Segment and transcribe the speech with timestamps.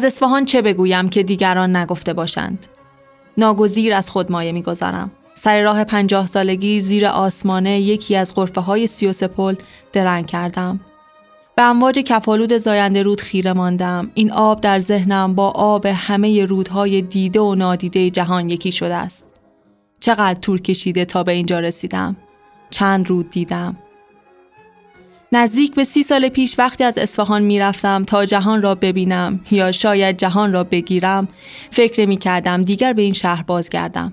[0.00, 2.66] از اصفهان چه بگویم که دیگران نگفته باشند
[3.38, 8.86] ناگزیر از خود مایه می‌گذارم سر راه پنجاه سالگی زیر آسمانه یکی از غرفه های
[8.86, 9.54] سی و
[9.92, 10.80] درنگ کردم.
[11.56, 14.10] به امواج کفالود زاینده رود خیره ماندم.
[14.14, 19.26] این آب در ذهنم با آب همه رودهای دیده و نادیده جهان یکی شده است.
[20.00, 22.16] چقدر طول کشیده تا به اینجا رسیدم.
[22.70, 23.76] چند رود دیدم.
[25.32, 30.16] نزدیک به سی سال پیش وقتی از اصفهان می‌رفتم تا جهان را ببینم یا شاید
[30.16, 31.28] جهان را بگیرم
[31.70, 34.12] فکر می کردم دیگر به این شهر بازگردم.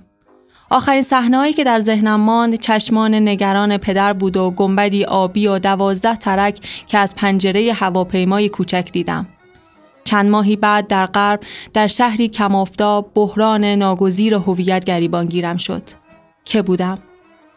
[0.69, 6.15] آخرین صحنه‌ای که در ذهنم ماند چشمان نگران پدر بود و گنبدی آبی و دوازده
[6.15, 9.27] ترک که از پنجره هواپیمای کوچک دیدم.
[10.03, 11.39] چند ماهی بعد در غرب
[11.73, 15.83] در شهری کمافتاب بحران ناگزیر هویت گریبان گیرم شد.
[16.45, 16.99] که بودم؟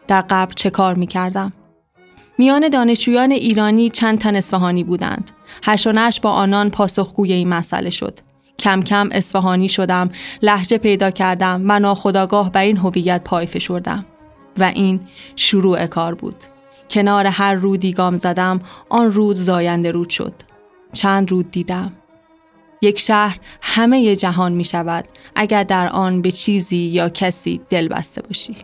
[0.09, 1.53] در غرب چه کار می کردم؟
[2.41, 5.31] میان دانشجویان ایرانی چند تن اصفهانی بودند.
[5.63, 8.19] هشت با آنان پاسخگوی این مسئله شد.
[8.59, 10.11] کم کم اصفهانی شدم،
[10.43, 14.07] لحجه پیدا کردم و ناخداگاه بر این هویت پای فشردم.
[14.59, 15.01] و این
[15.37, 16.35] شروع کار بود.
[16.91, 20.35] کنار هر رودی گام زدم، آن رود زاینده رود شد.
[20.93, 21.93] چند رود دیدم.
[22.83, 28.23] یک شهر همه جهان می شود اگر در آن به چیزی یا کسی دل بسته
[28.23, 28.57] باشی.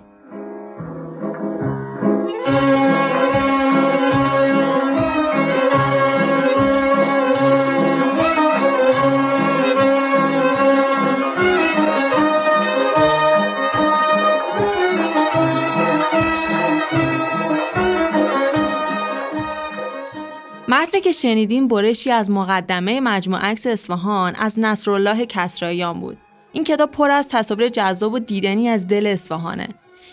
[20.96, 26.16] متنی که شنیدیم برشی از مقدمه مجموع عکس اصفهان از نصرالله کسراییان بود.
[26.52, 29.68] این کتاب پر از تصاویر جذاب و دیدنی از دل اصفهانه.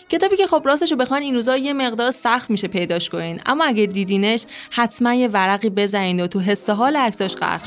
[0.08, 3.40] کتابی که خب راستش رو بخواین این روزا یه مقدار سخت میشه پیداش کنین.
[3.46, 7.62] اما اگه دیدینش حتما یه ورقی بزنید و تو حس حال عکساش غرق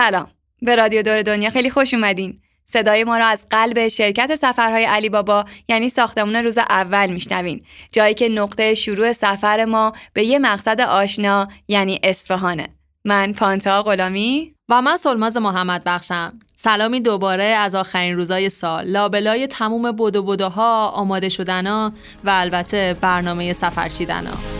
[0.00, 0.26] سلام.
[0.62, 2.40] به رادیو دور دنیا خیلی خوش اومدین.
[2.66, 7.62] صدای ما را از قلب شرکت سفرهای علی بابا یعنی ساختمون روز اول میشنوین.
[7.92, 12.68] جایی که نقطه شروع سفر ما به یه مقصد آشنا یعنی اصفهانه.
[13.04, 14.54] من پانتا غلامی.
[14.68, 16.38] و من سلماز محمد بخشم.
[16.56, 18.86] سلامی دوباره از آخرین روزای سال.
[18.86, 21.92] لابلای تموم بدو بدوها آماده شدنا
[22.24, 24.59] و البته برنامه سفر چیدنا.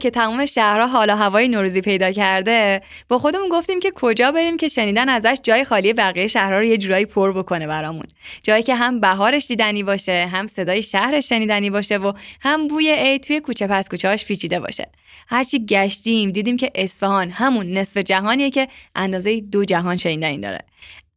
[0.00, 4.56] که تمام شهرها حال و هوای نوروزی پیدا کرده با خودمون گفتیم که کجا بریم
[4.56, 8.06] که شنیدن ازش جای خالی بقیه شهرها رو یه جورایی پر بکنه برامون.
[8.42, 13.22] جایی که هم بهارش دیدنی باشه هم صدای شهرش شنیدنی باشه و هم بوی عید
[13.22, 14.88] توی کوچه پس کوچه‌هاش پیچیده باشه.
[15.28, 20.60] هرچی گشتیم دیدیم که اصفهان همون نصف جهانیه که اندازه دو جهان شنیدنی داره.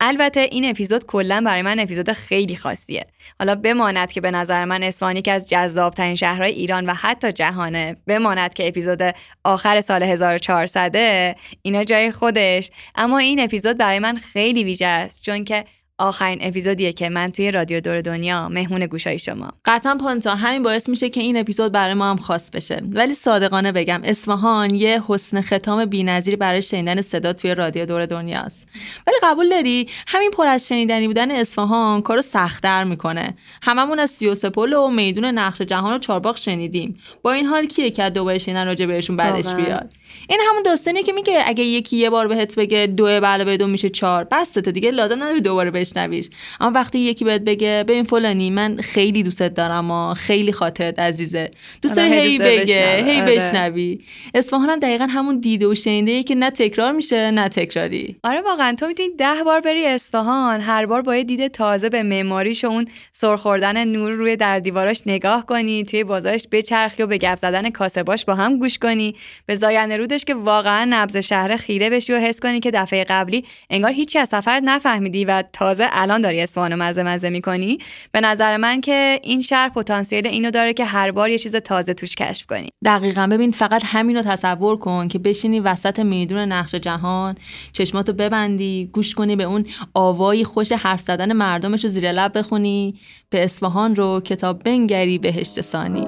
[0.01, 3.05] البته این اپیزود کلا برای من اپیزود خیلی خاصیه.
[3.39, 7.95] حالا بماند که به نظر من اصفهان که از جذابترین شهرهای ایران و حتی جهانه.
[8.07, 12.71] بماند که اپیزود آخر سال 1400 اینا جای خودش.
[12.95, 15.65] اما این اپیزود برای من خیلی ویژه است چون که
[15.99, 19.51] آخرین اپیزودیه که من توی رادیو دور دنیا مهمون گوشای شما.
[19.65, 22.81] قطعا پانتا همین باعث میشه که این اپیزود برای ما هم خاص بشه.
[22.91, 28.67] ولی صادقانه بگم اصفهان یه حسن ختام بی‌نظیر برای شنیدن صدا توی رادیو دور دنیاست.
[29.07, 33.35] ولی قبول داری همین پر از شنیدنی بودن اصفهان کارو سختتر می‌کنه.
[33.63, 36.99] هممون از سیوسپول و میدون نقش جهان و چارباغ شنیدیم.
[37.21, 39.93] با این حال کیه که دوباره شنیدن راجع بهشون بعدش بیاد؟
[40.29, 43.89] این همون داستانی که میگه اگه یکی یه بار بهت بگه دو علاوه دو میشه
[43.89, 46.29] چهار بس تا دیگه لازم نداری دوباره بشنویش.
[46.59, 51.51] اما وقتی یکی بهت بگه ببین فلانی من خیلی دوستت دارم و خیلی خاطرت عزیزه.
[51.81, 53.35] دوست داری هی بگه هی آره.
[53.35, 53.99] بشنوی.
[54.33, 58.15] اصفهان هم دقیقا همون دیده و شنیده که نه تکرار میشه نه تکراری.
[58.23, 58.73] آره واقعا.
[58.79, 62.85] تو می‌تونی ده بار بری اصفهان هر بار با یه دیده تازه به معماریش اون
[63.11, 68.25] سرخوردن نور روی در دیواراش نگاه کنی توی بازارش بچرخی و به گپ زدن کاسباش
[68.25, 69.15] با هم گوش کنی.
[69.45, 73.45] به زاینده رودش که واقعا نبض شهر خیره بشی و حس کنی که دفعه قبلی
[73.69, 77.77] انگار هیچی از سفر نفهمیدی و تازه تازه الان داری اسفان مزه مزه می‌کنی؟
[78.11, 81.93] به نظر من که این شهر پتانسیل اینو داره که هر بار یه چیز تازه
[81.93, 82.69] توش کشف کنی.
[82.85, 83.27] دقیقا.
[83.31, 87.35] ببین فقط همین رو تصور کن که بشینی وسط میدون نقش جهان
[87.73, 92.95] چشماتو ببندی گوش کنی به اون آوایی خوش حرف زدن مردمش رو زیر لب بخونی
[93.29, 96.07] به اصفهان رو کتاب بنگری بهشت سانی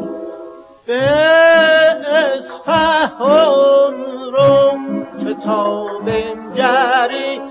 [0.87, 1.01] به
[2.35, 3.93] اصفهان
[4.33, 4.77] رو
[5.25, 7.50] کتاب بنگری.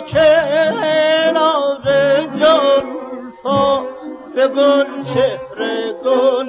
[0.00, 1.82] کنار
[2.38, 3.82] جلفا
[4.34, 4.84] به گل
[6.04, 6.48] گل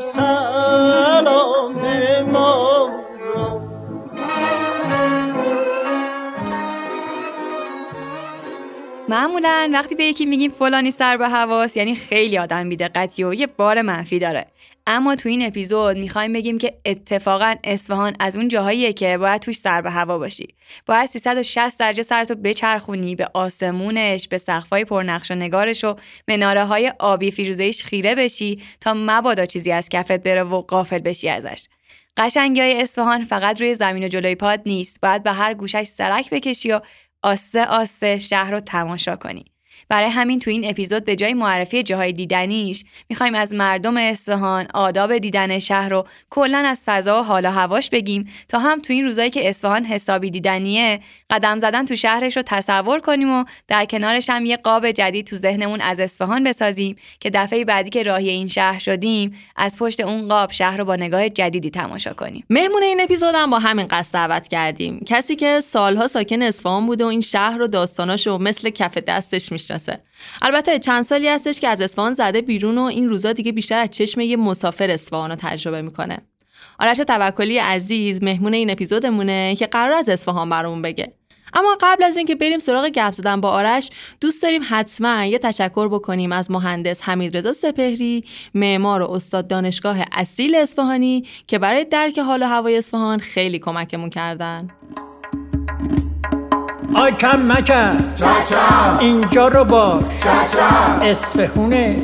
[9.10, 13.48] معمولا وقتی به یکی میگیم فلانی سر به هواست یعنی خیلی آدم بیدقتی و یه
[13.48, 14.46] بار منفی داره.
[14.92, 19.58] اما تو این اپیزود می‌خوایم بگیم که اتفاقا اصفهان از اون جاهاییه که باید توش
[19.58, 20.48] سر به هوا باشی.
[20.86, 25.96] باید 360 درجه سرتو بچرخونی به آسمونش به سقفای پرنقش و نگارش و
[26.28, 31.30] مناره های آبی فیروزهیش خیره بشی تا مبادا چیزی از کفت بره و قافل بشی
[31.30, 31.68] ازش.
[32.18, 35.02] قشنگی های اصفهان فقط روی زمین و جلوی پاد نیست.
[35.02, 36.82] باید به هر گوشش سرک بکشی و
[37.24, 39.46] آسته آسته شهر رو تماشا کنی.
[39.90, 45.18] برای همین تو این اپیزود به جای معرفی جاهای دیدنیش می‌خوایم از مردم اصفهان آداب
[45.18, 49.06] دیدن شهر رو کلا از فضا و حال و هواش بگیم تا هم تو این
[49.06, 51.00] روزایی که اصفهان حسابی دیدنیه
[51.30, 55.36] قدم زدن تو شهرش رو تصور کنیم و در کنارش هم یه قاب جدید تو
[55.36, 60.28] ذهنمون از اصفهان بسازیم که دفعه بعدی که راهی این شهر شدیم از پشت اون
[60.28, 62.44] قاب شهر رو با نگاه جدیدی تماشا کنیم.
[62.50, 65.00] مهمون این اپیزود هم با همین قصد دعوت کردیم.
[65.06, 69.79] کسی که سالها ساکن اصفهان بوده و این شهر و داستاناشو مثل کف دستش می‌شناسه.
[70.42, 73.90] البته چند سالی هستش که از اصفهان زده بیرون و این روزا دیگه بیشتر از
[73.90, 76.20] چشم یه مسافر اصفهان رو تجربه می‌کنه.
[76.80, 81.14] آرش توکلی عزیز مهمون این اپیزودمونه که قرار از اصفهان برامون بگه.
[81.54, 83.90] اما قبل از اینکه بریم سراغ گپ زدن با آرش
[84.22, 88.24] دوست داریم حتما یه تشکر بکنیم از مهندس حمید رضا سپهری
[88.54, 94.10] معمار و استاد دانشگاه اصیل اصفهانی که برای درک حال و هوای اصفهان خیلی کمکمون
[94.10, 94.68] کردن.
[96.96, 97.98] آی کم مکن
[99.00, 100.04] اینجا رو باش
[101.02, 101.98] اسفهونه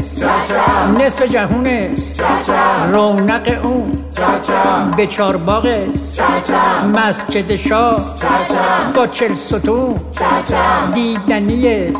[0.99, 1.95] نصف جهونه
[2.91, 3.91] رونق اون.
[4.97, 5.67] به چارباغ
[6.93, 8.15] مسجد شاه
[8.95, 9.95] با چل ستون
[10.93, 11.93] دیدنی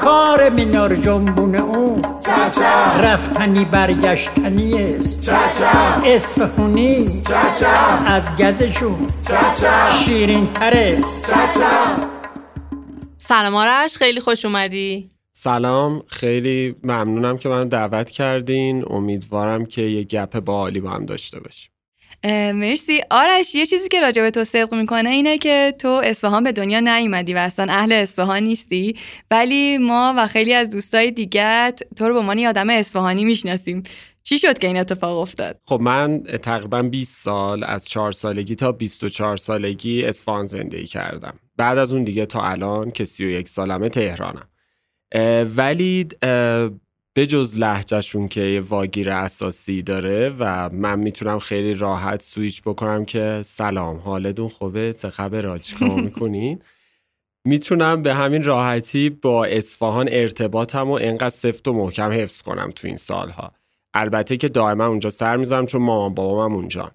[0.00, 2.02] کار منار جنبون اون
[3.02, 5.30] رفتنی برگشتنی است
[6.04, 7.22] اسفهونی
[8.06, 9.06] از گزشون
[10.04, 11.32] شیرین ترست
[13.18, 15.13] سلام آرش خیلی خوش اومدی.
[15.36, 18.84] سلام خیلی ممنونم که من دعوت کردین.
[18.90, 21.70] امیدوارم که یه گپ باحالی با هم داشته باشیم.
[22.54, 23.00] مرسی.
[23.10, 26.80] آرش یه چیزی که راجع به تو صدق می‌کنه اینه که تو اصفهان به دنیا
[26.80, 28.96] نیومدی و اصلا اهل اصفهان نیستی.
[29.30, 33.82] ولی ما و خیلی از دوستای دیگت تو رو به عنوان آدم اصفهانی می‌شناسیم.
[34.22, 38.72] چی شد که این اتفاق افتاد؟ خب من تقریبا 20 سال از 4 سالگی تا
[38.72, 41.34] 24 سالگی اصفهان زندگی کردم.
[41.56, 44.48] بعد از اون دیگه تا الان که 31 سالمه تهرانم.
[45.56, 46.08] ولی
[47.28, 53.40] جز لحجهشون که یه واگیر اساسی داره و من می‌تونم خیلی راحت سویچ بکنم که
[53.44, 56.62] سلام حالتون خوبه؟ چه خبر چیکار می‌کنین؟
[57.48, 62.86] می‌تونم به همین راحتی با اصفهان ارتباطم و انقدر سفت و محکم حفظ کنم تو
[62.86, 63.52] این سالها.
[63.94, 66.92] البته که دائما اونجا سر می‌ذارم چون مامان بابام اونجا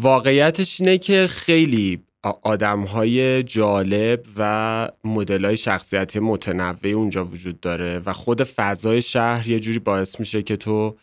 [0.00, 2.05] واقعیتش اینه که خیلی
[2.42, 9.48] آدم های جالب و مدل های شخصیتی متنوع اونجا وجود داره و خود فضای شهر
[9.48, 10.96] یه جوری باعث میشه که تو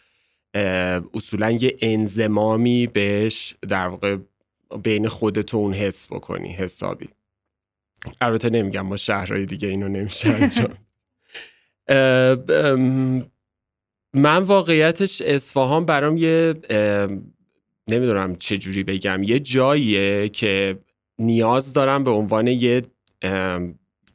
[1.13, 4.18] اصولا یه انزمامی بهش در واقع
[4.84, 7.10] بین خودت اون حس بکنی حسابی.
[8.22, 10.77] البته نمیگم با شهرهای دیگه اینو نمیشه انجام.
[14.13, 16.53] من واقعیتش اصفهان برام یه
[17.88, 20.80] نمی‌دونم چه جوری بگم یه جاییه که
[21.20, 22.82] نیاز دارم به عنوان یه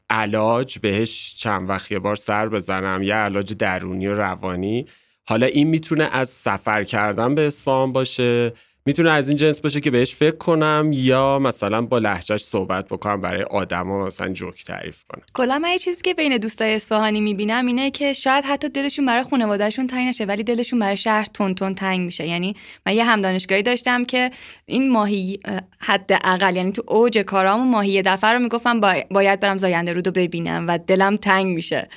[0.09, 4.85] علاج بهش چند وقت یه بار سر بزنم یه علاج درونی و روانی.
[5.29, 8.53] حالا این می‌تونه از سفر کردن به اصفهان باشه
[8.85, 13.21] می‌تونه از این جنس باشه که بهش فکر کنم یا مثلا با لحجهش صحبت بکنم
[13.21, 15.23] برای آدما مثلا جوک تعریف کنم.
[15.33, 19.23] کلا من یه چیزی که بین دوستای اصفهانی می‌بینم اینه که شاید حتی دلشون برای
[19.23, 22.27] خانوادهشون تنگ نشه ولی دلشون برای شهر تون تون تنگ میشه.
[22.27, 22.55] یعنی
[22.85, 24.31] من یه هم دانشگاهی داشتم که
[24.65, 25.39] این ماهی
[25.79, 28.79] حداقل یعنی تو اوج کارام ماهی یه دفعه رو می‌گفتم
[29.11, 31.89] باید برم زاینده رودو ببینم و دلم تنگ میشه.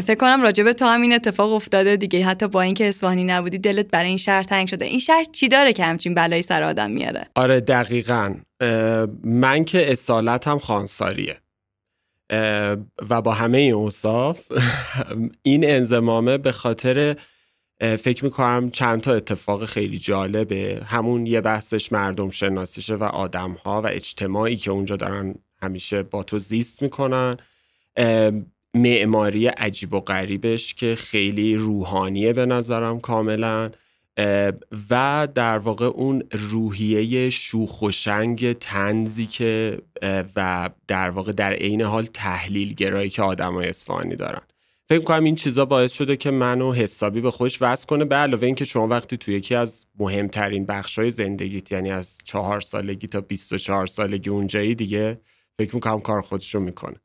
[0.00, 2.26] فکر کنم راجبه تو هم این اتفاق افتاده دیگه.
[2.26, 4.84] حتی با اینکه اصفهانی نبودی دلت برای این شهر تنگ شده.
[4.84, 8.34] این شهر چی داره که همچین بلایی سر آدم میاره؟ آره دقیقا.
[9.24, 11.36] من که اصالتم خانساریه.
[13.10, 14.52] و با همه این اوصاف
[15.42, 17.16] این انزمامه به خاطر
[17.80, 20.82] فکر می‌کنم چند تا اتفاق خیلی جالبه.
[20.86, 26.22] همون یه بحثش مردم شناسیشه و آدم ها و اجتماعی که اونجا دارن همیشه با
[26.22, 27.36] تو زیست می‌کنن.
[28.76, 33.70] معماری عجیب و غریبش که خیلی روحانیه به نظرم کاملا
[34.90, 39.78] و در واقع اون روحیه شوخ و شنگ تنزی که
[40.36, 44.40] و در واقع در عین حال تحلیل گرایی که آدمای اصفهانی دارن.
[44.88, 48.04] فکر کنم این چیزا باعث شده که منو حسابی به خوش وصل کنه.
[48.04, 53.06] به علاوه اینکه شما وقتی توی یکی از مهمترین بخشای زندگیت یعنی از چهار سالگی
[53.06, 55.20] تا 24 سالگی اونجایی دیگه
[55.58, 56.96] فکر می‌کنم کار خودشو می‌کنه.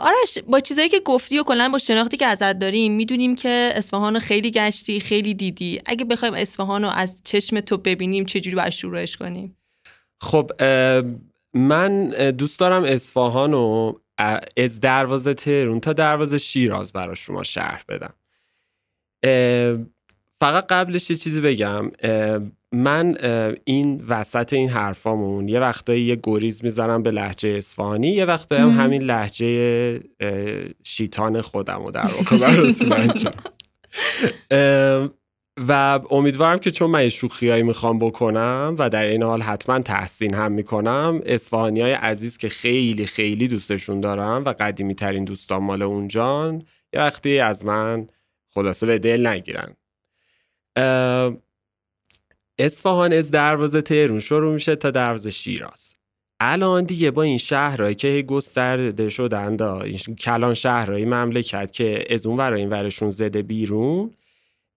[0.00, 4.14] آرش با چیزایی که گفتی و کلا با شناختی که ازت داریم می‌دونیم که اصفهان
[4.14, 5.80] رو خیلی گشتی خیلی دیدی.
[5.86, 9.56] اگه بخوایم اصفهان رو از چشم تو ببینیم چجوری باید شروعش کنیم؟
[10.20, 10.50] خب
[11.54, 14.00] من دوست دارم اصفهان رو
[14.56, 18.14] از دروازه تهرون تا دروازه شیراز برای شما شهر بدم.
[20.40, 21.90] فقط قبلش یه چیزی بگم.
[22.72, 23.16] من
[23.64, 28.70] این وسط این حرفامون یه وقتایی یه گریز می‌زنم به لحجه اصفهانی یه وقتایی هم
[28.70, 30.00] همین لحجه
[30.84, 32.88] شیطان خودم رو در واقع براتون
[35.68, 40.52] و امیدوارم که چون من شوخیایی می‌خوام بکنم و در این حال حتما تحسین هم
[40.52, 46.62] می‌کنم اصفهانی های عزیز که خیلی خیلی دوستشون دارم و قدیمی ترین دوستان مال اونجان
[46.92, 48.06] یه وقتی از من
[48.54, 49.74] خلاصه به دل نگیرن.
[52.58, 55.94] اصفهان از دروازه تهرون شروع میشه تا دروازه شیراز.
[56.40, 62.36] الان دیگه با این شهرهایی که گسترده شدن این کلان شهرهای مملکت که از اون
[62.36, 64.10] ور این ورشون زده بیرون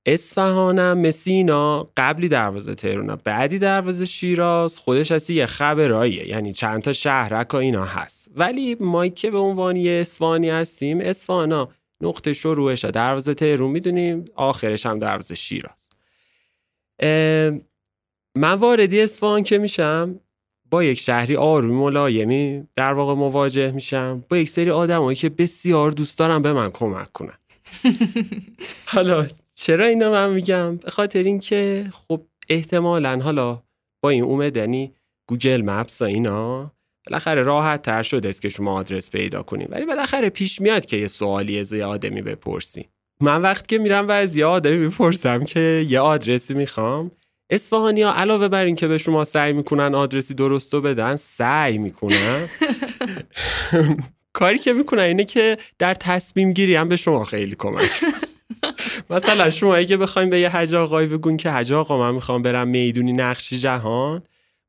[0.06, 6.94] اصفهانم مسینا قبلی دروازه تهرون بعدی دروازه شیراز خودش هستی یه خبراییه یعنی چند تا
[6.94, 8.32] شهرک اینا هست.
[8.36, 11.70] ولی ما که به عنوان یه اصفهانی هستیم اصفهانا
[12.02, 15.91] نقطه شروعش دروازه تهرون می‌دونیم آخرش هم دروازه شیراز.
[18.38, 20.20] من واردی اصفهان که میشم
[20.72, 24.24] با یک شهری آروم ملایمی در واقع مواجه میشم.
[24.30, 27.38] با یک سری آدمایی که بسیار دوست دارم به من کمک کنن.
[28.94, 33.64] حالا چرا اینا من میگم؟ به خاطر اینکه خب احتمالا حالا
[34.04, 34.94] با این اومدنی
[35.28, 36.72] گوگل مپس اینا
[37.08, 40.98] بالاخره راحت تر شده است که شما آدرس پیدا کنیم ولی بالاخره پیش میاد که
[40.98, 42.90] یه سوالی از یه آدمی بپرسی.
[43.22, 47.12] من وقت که میرم و از یه آدمی بپرسم که یه آدرسی می‌خوام.
[47.50, 52.50] اصفهانی ها علاوه بر این که به شما سعی می‌کنن آدرسی درستو بدن سعی می‌کنن.
[54.34, 57.90] کاری که می‌کنن اینه که در تصمیم گیری هم به شما خیلی کمک
[59.10, 62.68] مثلا شما اگه بخوایم به یه حج آقایی بگون که حج آقا من می‌خوام برم
[62.68, 64.24] می‌دونی نقشی جهان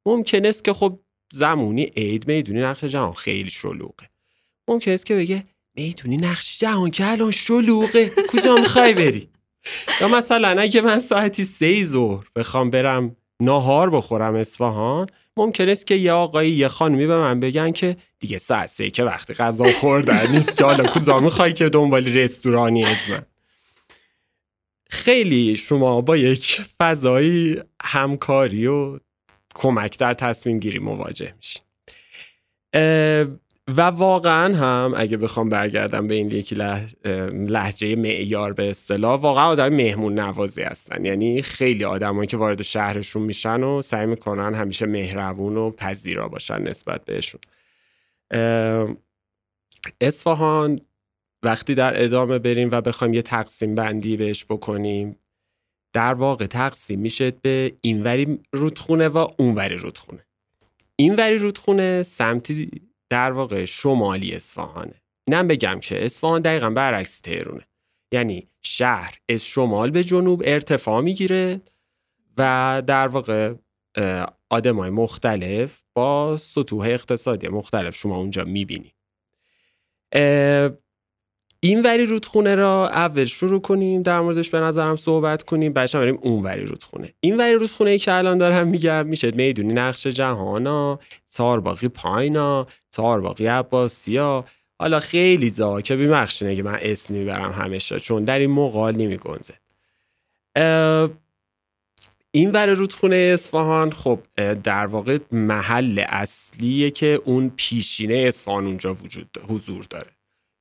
[0.06, 0.98] ممکن است که خب
[1.32, 4.08] زمونی عید می‌دونی نقش جهان خیلی شلوغه.
[4.68, 5.44] ممکن است که بگه
[5.74, 8.10] می‌دونی نقش جهان که الان شلوغه.
[8.28, 9.28] کجا می‌خوای بری؟
[10.00, 15.94] یا مثلا اگه من ساعتی سه ظهر بخوام برم ناهار بخورم اصفهان ممکن است که
[15.94, 20.30] یه آقایی یه خانمی به من بگن که دیگه ساعت سه که وقتی غذا خوردن
[20.30, 23.22] نیست که حالا کجا می‌خوای که دنبال رستورانی از من؟
[24.90, 28.98] خیلی شما با یک فضایی همکاری و
[29.54, 31.62] کمک در تصمیم گیری مواجه میشین.
[33.76, 36.54] و واقعا هم اگه بخوام برگردم به این یکی
[37.48, 41.04] لحجه معیار به اصطلاح واقعا آدم مهمون نوازی هستن.
[41.04, 46.62] یعنی خیلی آدمایی که وارد شهرشون میشن و سعی می‌کنن همیشه مهربون و پذیرا باشن
[46.62, 47.40] نسبت بهشون.
[50.00, 50.80] اصفهان
[51.42, 55.16] وقتی در ادامه بریم و بخوایم یه تقسیم بندی بهش بکنیم
[55.92, 60.24] در واقع تقسیم میشه به اینوری رودخونه و اونوری رودخونه.
[60.96, 62.70] اینوری رودخونه سمتی
[63.12, 65.02] در واقع شمالی اصفهانه.
[65.26, 67.66] اینم بگم که اصفهان دقیقا برعکس تهرونه
[68.12, 71.60] یعنی شهر از شمال به جنوب ارتفاع می‌گیره
[72.38, 73.54] و در واقع
[74.50, 78.94] آدمای مختلف با سطوح اقتصادی مختلف شما اونجا می‌بینی.
[81.64, 86.18] این وری رودخونه را اول شروع کنیم در موردش به نظرم صحبت کنیم بعدش بریم
[86.22, 87.12] اون وری رودخونه.
[87.20, 90.98] این وری رودخونه ای که الان دارم میگم میشه می‌دونی نقش جهانا
[91.38, 92.66] باقی پاینا
[92.98, 94.44] باقی عباسیا.
[94.78, 99.54] حالا خیلی زا که بیمخشینه که من اسم می‌برم همش چون در این مقال نمیگنزه.
[102.30, 104.20] این ور رودخونه اصفهان خب
[104.64, 110.10] در واقع محل اصلیه که اون پیشینه اصفهان اونجا وجود حضور داره.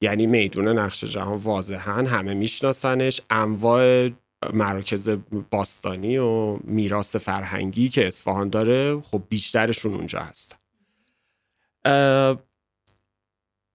[0.02, 3.22] یعنی میدون نقش جهان واضحا همه میشناسنش.
[3.30, 4.10] انواع
[4.54, 5.10] مراکز
[5.52, 10.58] باستانی و میراث فرهنگی که اصفهان داره خب بیشترشون اونجا هستن.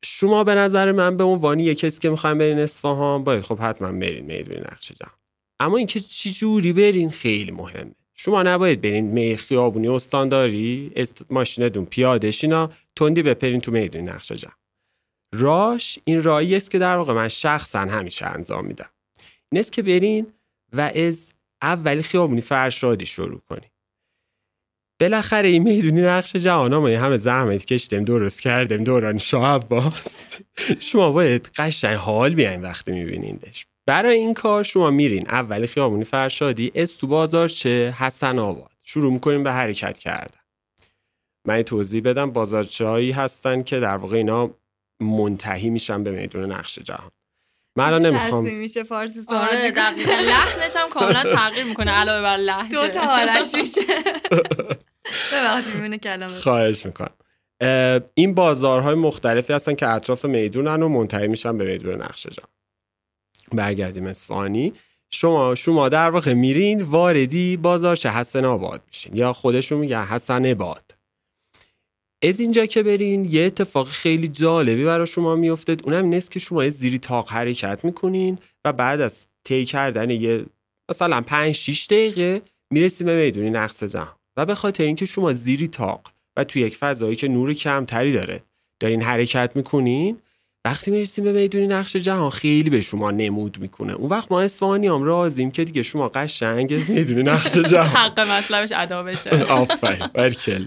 [0.04, 3.92] شما به نظر من به عنوان یک کسی که می‌خوایم برین اصفهان باید خب حتما
[3.92, 5.14] برین میدون نقش جهان.
[5.61, 7.95] اما اینکه چی جوری برین خیلی مهمه.
[8.14, 10.92] شما نباید برین می خیابونی استانداری
[11.30, 14.56] ماشینتون پیاده شینا تندی بپرین تو میدون نقش جهان.
[15.35, 18.90] راش این رایی است که در واقع من شخصا همیشه انجام میدم.
[19.52, 20.26] این است که برین
[20.73, 23.71] و از اولی خیابونی فرشادی شروع کنی
[25.00, 30.40] بالاخره این می‌دونی نقش جهان ما همه زحمت کشتیم درست کردیم دوران شاه عباس
[30.80, 33.66] شما باید قشنگ حال بیاین وقتی میبینیندش.
[33.87, 38.71] برای این کار شما میرین اولی خیابونی فرشادی از تو بازار چه حسن آباد.
[38.83, 40.40] شروع می‌کنیم به حرکت کردن.
[41.47, 42.30] من توضیح بدم.
[42.30, 44.50] بازارچه هایی هستن که در واقع اینا
[45.00, 47.10] منتهی میشن به میدون نقش جهان.
[47.78, 50.12] من الان نمی‌خوام میشه فارسی آره دقیقا.
[50.12, 53.80] لحنش هم کاملا تغییر می‌کنه علاوه بر لحجه دو تا حالش میشه.
[55.32, 56.28] ببخشید میونه کلمه.
[56.28, 57.14] خواهش می‌کنم.
[58.14, 62.50] این بازارهای مختلفی هستن که اطراف می‌دونن و منتهی میشن به میدون نقش جهان.
[63.52, 64.72] برگردیم اصفهانی.
[65.10, 69.16] شما شما در واقع میرین واردی بازارش حسن آباد میشین.
[69.16, 70.95] یا خودشون میگن حسن باد
[72.22, 75.87] از اینجا که برین یه اتفاق خیلی جالبی برای شما میافتد.
[75.87, 80.46] اونم این است که شما زیری تاق حرکت می‌کنین و بعد از طی کردن یه
[80.90, 85.68] مثلا 5 6 دقیقه می‌رسیم به می‌دونی نقص جهان و به خاطر اینکه شما زیری
[85.68, 86.00] تاق
[86.37, 88.42] و توی یک فضایی که نور کمتری داره
[88.81, 90.18] دارین حرکت می‌کنین
[90.66, 93.92] وقتی می‌رسیم به می‌دونی نقش جهان خیلی به شما نمود می‌کنه.
[93.92, 97.87] اون وقت ما اصفهانی هم رازیم که دیگه شما قشنگ می‌دونی نقش جهان.
[97.87, 99.31] حق مطلبش ادا بشه.
[99.62, 100.66] آفرین برکل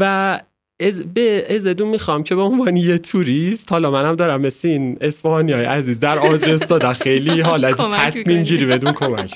[0.00, 0.40] و
[0.80, 5.52] از به ازدون می‌خوام که به عنوان یه توریست حالا منم دارم مثل این اصفهانی
[5.52, 6.92] های عزیز در آدرس دادن.
[6.92, 9.34] خیلی حالت تصمیم گیری بدون کمک.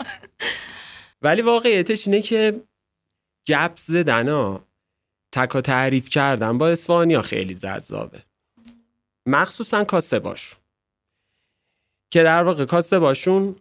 [1.22, 2.60] ولی واقعیتش اینه که
[3.48, 4.28] گپ زدن
[5.34, 8.22] تکا تعریف کردن با اسفانیا خیلی جذابه.
[9.26, 10.60] مخصوصا کاسه باشون
[12.10, 13.56] که در واقع کاسه باشون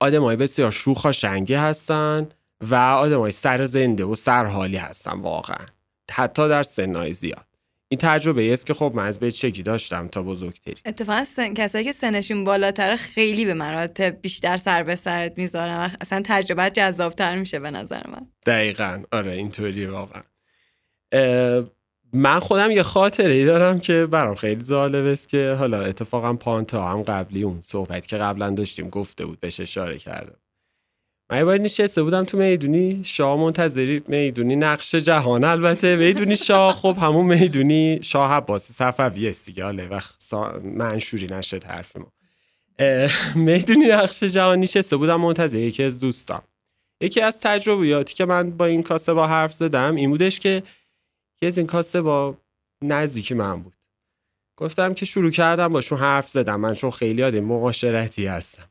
[0.00, 2.28] آدم های بسیار شوخ شنگی هستن
[2.60, 5.66] و آدم های سر زنده و سرحالی هستن واقعا.
[6.10, 7.46] حتی در سنهای زیاد.
[7.88, 10.76] این تجربه است که خب من از چگی داشتم تا بزرگتری.
[10.84, 11.54] اتفاقا سن...
[11.54, 17.38] کسایی که سنشون بالاتر خیلی به مراتب بیشتر سر به سرت می‌ذارن اصلا تجربه جذابتر
[17.38, 18.26] میشه به نظر من.
[18.46, 19.02] دقیقا.
[19.12, 20.22] آره اینطوری واقعا.
[22.12, 27.02] من خودم یه خاطره دارم که برام خیلی جالب است که حالا اتفاقا پانتا هم
[27.02, 30.36] قبلی اون صحبت که قبلا داشتیم گفته بود بهش اشاره کردم
[31.30, 36.72] من یه بار نشسته بودم تو می‌دونی شاه منتظری می‌دونی نقش جهان البته می‌دونی شاه
[36.72, 42.12] خب همون می‌دونی شاه عباسی صفوی است دیگه حالا وقت منشوری نشه حرف ما
[43.34, 46.42] می‌دونی نقش جهان نشسته بودم منتظر یکی از دوستام
[47.00, 50.62] یکی از تجربیاتی که من با این کاسه با حرف زدم این بودش که
[51.42, 52.36] این کاسه با
[52.84, 53.72] نزدیکی من بود.
[54.56, 56.60] گفتم که شروع کردم باشون حرف زدم.
[56.60, 58.68] من چون خیلی آدم مقاشرتی هستم.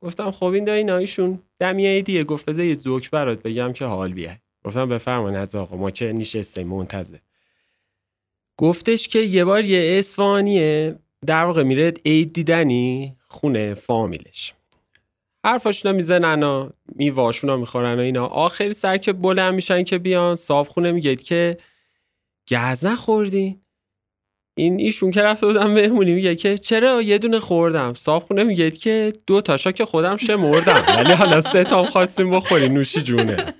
[0.00, 4.12] گفتم خب این دایی نایشون دمیه دیگه گفت بذار یه زوک برات بگم که حال
[4.12, 4.36] بیای.
[4.64, 7.18] گفتم بفرمایید از آقا ما که نشستیم منتظر.
[8.56, 14.54] گفتش که یه بار یه اسفانیه در واقع میره عید دیدنی خونه فامیلش.
[15.44, 18.26] حرفاشونا می‌زنن و میواشونا می‌خورن و اینا.
[18.26, 21.56] آخری سر که بلند میشن که بیان صاحب خونه میگه که
[22.50, 23.62] گز نخوردین
[24.58, 29.12] این ایشون که رفته بودم مهمونی میگه که چرا یه دونه خوردم؟ صاحب میگه که
[29.26, 33.54] دو تاشا که خودم شمردم ولی حالا سه تا خواستیم بخوری نوشی جونه.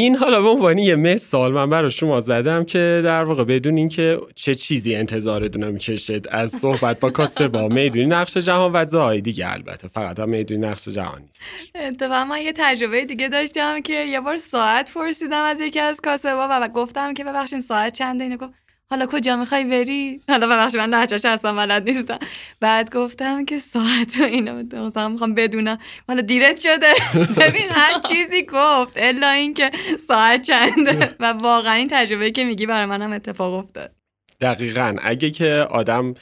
[0.00, 4.20] این حالا به عنوان یه مثال من برای شما زدم که در واقع بدون اینکه
[4.34, 9.52] چه چیزی انتظارتون می‌کشد از صحبت با کاسه با می‌دونی نقش جهان و جاهای دیگه
[9.52, 11.44] البته فقط هم می‌دونی نقش جهان نیست.
[11.74, 16.34] اتفاقا من یه تجربه دیگه داشتم که یه بار ساعت پرسیدم از یکی از کاسه
[16.34, 18.52] با و گفتم که ببخشید ساعت چنده؟ اینو گفت
[18.90, 22.18] حالا کجا می‌خوای بری؟ حالا ببخشید من لهجهش اصلا بلد نیستم.
[22.60, 25.78] بعد گفتم که ساعت و اینا مثلا می‌خوام بدونم.
[26.08, 26.92] حالا دیرت شده.
[27.46, 29.70] ببین هر چیزی گفت الا اینکه
[30.08, 33.92] ساعت چنده و واقعا این تجربه که میگی برای منم اتفاق افتاد.
[34.40, 34.96] دقیقا.
[35.02, 36.14] اگه که آدم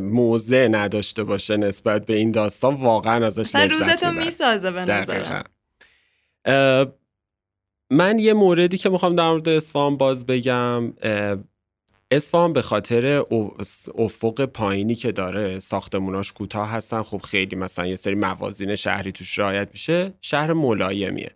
[0.00, 5.44] موضع نداشته باشه نسبت به این داستان واقعا ازش لذت روزتو می‌سازه به نظرم.
[7.90, 10.92] من یه موردی که می‌خوام در مورد اصفهان باز بگم
[12.10, 13.24] اصفهان به خاطر
[13.98, 17.02] افق پایینی که داره ساختموناش کوتاه هستن.
[17.02, 21.30] خب خیلی مثلا یه سری موازین شهری توش رعایت میشه شهر ملایمیه.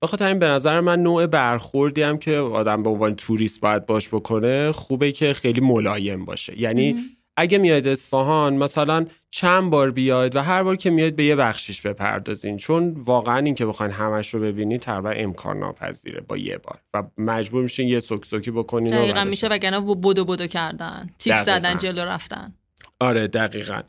[0.00, 3.86] به خاطر این به نظر من نوع برخوردی هم که آدم به عنوان توریست باید
[3.86, 6.60] باش بکنه خوبه که خیلی ملایم باشه.
[6.60, 6.96] یعنی
[7.40, 11.80] اگه میاد اصفهان مثلا چند بار بیاید و هر بار که میاد به یه بخشیش
[11.80, 12.56] بپردازین.
[12.56, 16.76] چون واقعا این که بخواین همش رو ببینید تقریبا امکان ناپذیره با یه بار.
[16.94, 21.10] و مجبور میشین یه سکسوکی بکنین دقیقا میشه وگرنه بودو بودو کردن.
[21.18, 22.54] تیک زدن جلو رفتن.
[23.00, 23.80] آره دقیقا.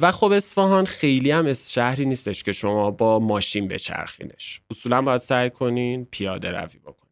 [0.00, 4.60] و خب اصفهان خیلی هم شهری نیستش که شما با ماشین بچرخینش.
[4.70, 7.11] اصولا باید سعی کنین پیاده روی بکنین.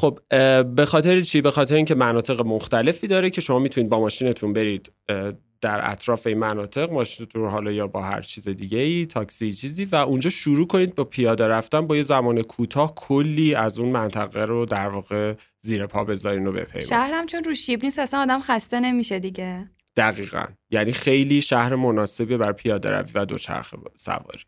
[0.00, 0.18] خب
[0.74, 4.92] به خاطر چی؟ به خاطر اینکه مناطق مختلفی داره که شما می‌تونید با ماشینتون برید
[5.60, 9.96] در اطراف این مناطق ماشینتون حالا یا با هر چیز دیگه ای تاکسی چیزی و
[9.96, 14.66] اونجا شروع کنید با پیاده رفتن با یه زمان کوتاه کلی از اون منطقه رو
[14.66, 18.80] در واقع زیر پا بذارین و بپیمونید شهرم چون رو شیب نیست اصلا آدم خسته
[18.80, 19.70] نمیشه دیگه.
[19.96, 20.44] دقیقا.
[20.70, 24.44] یعنی خیلی شهر مناسبی بر پیاده روی و دوچرخه سواری.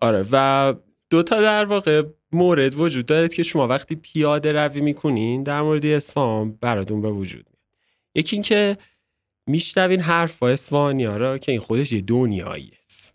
[0.00, 0.74] آره و
[1.12, 5.86] دو تا در واقع مورد وجود دارد که شما وقتی پیاده روی می‌کنین در مورد
[5.86, 7.62] اصفهان براتون به وجود میاد.
[8.14, 8.76] یکی اینکه
[9.46, 13.14] میشنوین حرف اصفهانی ها را که این خودش یه دنیایی است.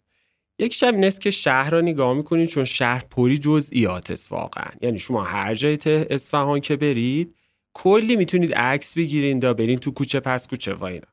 [0.59, 4.71] یک شب این است که شهر را نگاه می‌کنین چون شهر پری جزئیات است واقعا.
[4.81, 7.35] یعنی شما هر جای اصفهان که برید
[7.73, 11.07] کلی می‌تونید عکس بگیرین دا برین تو کوچه پس کوچه و اینا.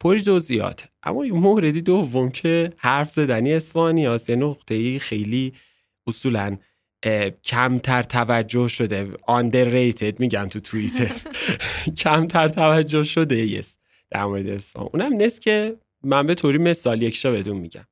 [0.00, 0.84] پری جزئیات.
[1.02, 5.52] اما یه موردی دوم که حرف زدنی اصفهانی هست یه نقطه خیلی
[6.06, 6.56] اصولا
[7.44, 11.16] کمتر توجه شده underrated میگن تو توییتر.
[12.04, 13.78] کمتر توجه شده است
[14.10, 14.88] در مورد اصفهان.
[14.92, 17.84] اونم نیست که من به طوری مثال یکشا بدون میگم.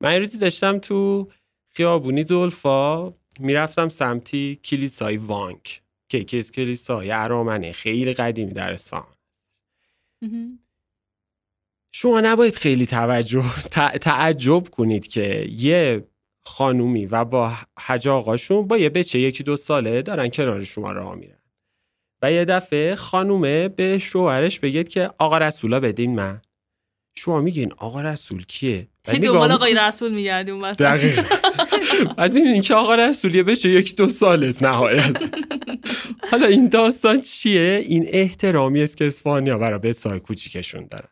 [0.00, 1.30] من یه روزی داشتم تو
[1.74, 9.16] خیابونی زلفا می‌رفتم سمتی کلیسای وانک که کلیس کلیسای ارامنه خیلی قدیمی در اصفهان
[11.92, 13.44] شما نباید خیلی توجه
[14.00, 16.08] تعجب کنید که یه
[16.46, 21.14] خانومی و با حج آقاشون با یه بچه یکی دو ساله دارن کنار شما راه
[21.14, 21.38] میرن.
[22.22, 26.40] و یه دفعه خانومه به شوهرش بگید که آقا رسولا بدین من.
[27.16, 28.88] شما میگین آقا رسول کیه؟
[29.22, 31.22] دنبال آقای رسول میگردیم دقیقا.
[32.16, 35.16] بعد می‌بینین که آقا رسول یه بچه یکی دو ساله نهایت.
[36.30, 41.08] حالا این داستان چیه؟ این احترامی است که اسفانیا برای بچه‌های کوچیکشون دارن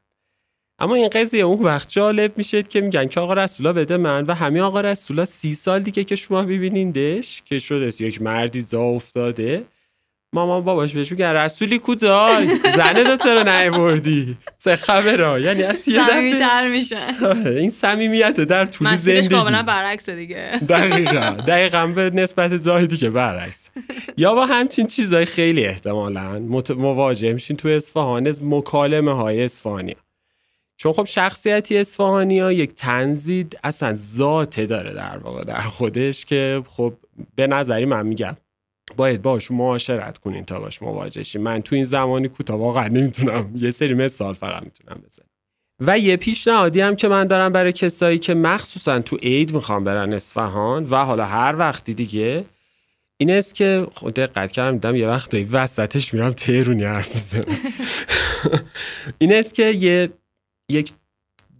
[0.79, 4.35] اما این قضیه اون وقت جالب میشه که میگن که آقا رسولا بده من و
[4.35, 9.63] همین آقا رسولا سی سال دیگه که شما ببینیندش که شده یک مردی زا افتاده.
[10.33, 16.05] مامان باباش بهش میگن رسولی کجای زنه دا چرا نیوردی؟ چه خبره؟ یعنی از یه
[16.05, 17.07] دفعه میشه.
[17.23, 19.29] آره، این صمیمیت در طول زندگی.
[19.29, 20.61] کاملا برعکس دیگه.
[20.69, 23.71] دقیقا دقیقا به نسبت زاهدی که برعکس.
[24.17, 26.39] یا با همچین چیزای خیلی احتمالا
[26.77, 29.97] مواجه میشین تو اصفهان از مکالمه های اصفهانی.
[30.77, 36.63] چون خب شخصیتی اصفهانی ها یک تنزید اصلا ذاته داره در واقع در خودش که
[36.67, 36.95] خب
[37.37, 38.37] به نظری من میگم
[38.97, 43.71] باید باش معاشرت کنین تا باش مواجه من تو این زمانی کوتاه واقعا نمی‌تونم یه
[43.71, 45.27] سری مثال فقط می‌تونم بزنم.
[45.81, 50.13] و یه پیشنهادی هم که من دارم برای کسایی که مخصوصا تو عید می‌خوام برن
[50.13, 52.45] اصفهان و حالا هر وقتی دیگه
[53.17, 57.59] این است که خود دقت کردم دیدم یه وقت وسطش میرم تهرونی حرف می‌زنم.
[59.19, 60.09] این است که یه
[60.69, 60.93] یک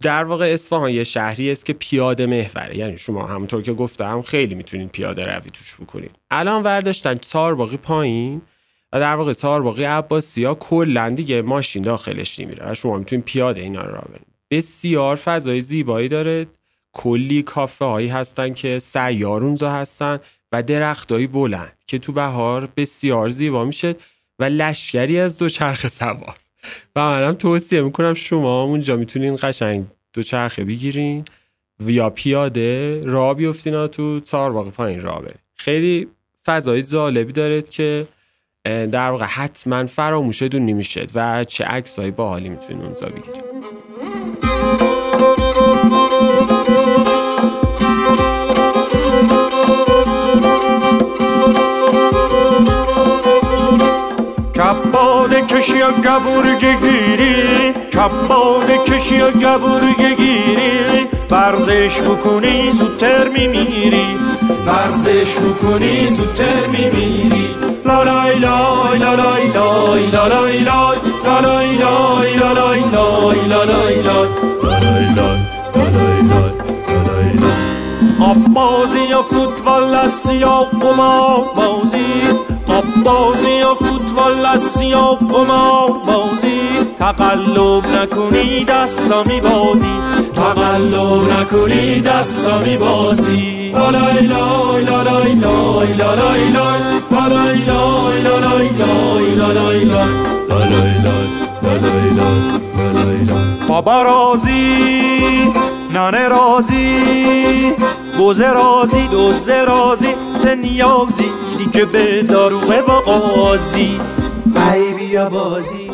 [0.01, 2.77] در واقع اصفهان یه شهری است که پیاده محوره.
[2.77, 6.11] یعنی شما همونطور که گفتم خیلی می‌تونید پیاده روی توش بکنید.
[6.31, 8.41] الان ورداشتن چهار باقی پایین
[8.93, 13.25] و در واقع چهار باقی عباسی ها کلا دیگه ماشین داخلش نمیره و شما می‌تونید
[13.25, 14.27] پیاده اینا رو برید.
[14.51, 16.47] بسیار فضای زیبایی داره.
[16.93, 20.19] کلی کافه هایی هستن که سیار هستن
[20.51, 23.95] و درختایی بلند که تو بهار بسیار زیبا میشه
[24.39, 26.35] و لشکری از دو چرخ سوار.
[26.95, 31.25] و منم توصیه می‌کنم شما اونجا می‌تونین قشنگ دو چرخه بگیرین
[31.85, 35.37] یا پیاده راه بیفتین تو واقع پایین راه برین.
[35.55, 36.07] خیلی
[36.45, 38.07] فضای جالبی دارد که
[38.65, 43.41] در واقع حتما فراموشتون نمی‌شد و چه عکسایی باحالی می‌تونین اونجا بگیرین.
[54.95, 55.41] کباده
[55.83, 64.05] و گبور گیری کباد کشی و گبور گیری ورزش بکنی زودتر میمیری
[64.67, 67.55] ورزش بکنی زودتر میمیری
[67.85, 73.47] لا لای لای لا لای لای لا لای لای لا لای لای لا لای لای
[73.47, 73.95] لا لای
[78.19, 80.09] آب بازی یا فوتبال
[80.41, 82.44] یا قمار بازی
[83.05, 86.61] بازی یا فوتبال است یا قمار بازی
[86.99, 89.93] تقلب نکنی دستا می بازی
[90.35, 96.65] تقلب نکنی دستا می بازی لای لای لای لای لای لای لای
[103.67, 105.53] بابا رازی
[105.93, 106.95] نانه رازی
[108.17, 113.99] بوزه رازی دوزه رازی تنیازی دیگه به داروغه و قازی
[114.73, 115.84] ای بیا بازی.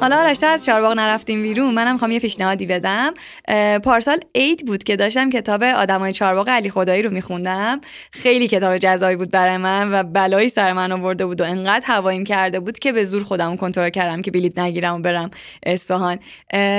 [0.00, 3.14] حالا آرش از چهارباغ نرفتیم بیرون منم می‌خوام یه پیشنهادی بدم.
[3.84, 7.80] پارسال عید بود که داشتم کتاب آدمای چهارباغ علی خدایی رو میخوندم.
[8.12, 12.24] خیلی کتاب جذابی بود برای من و بلایی سر من آورده بود و انقدر هوایم
[12.24, 15.30] کرده بود که به زور خودم کنترل کردم که بلیت نگیرم و برم
[15.66, 16.18] اصفهان.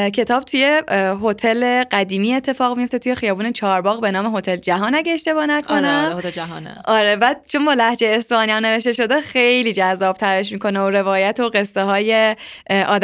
[0.09, 0.81] کتاب توی
[1.23, 6.11] هتل قدیمی اتفاق میفته توی خیابون چهارباغ به نام هتل جهان اگه اشتباه نکنم.
[6.15, 6.75] آره جهانه.
[6.85, 11.49] آره بعد چون با لحجه اصفهانی نوشته شده خیلی جذاب ترش می‌کنه و روایت و
[11.49, 12.35] قصه های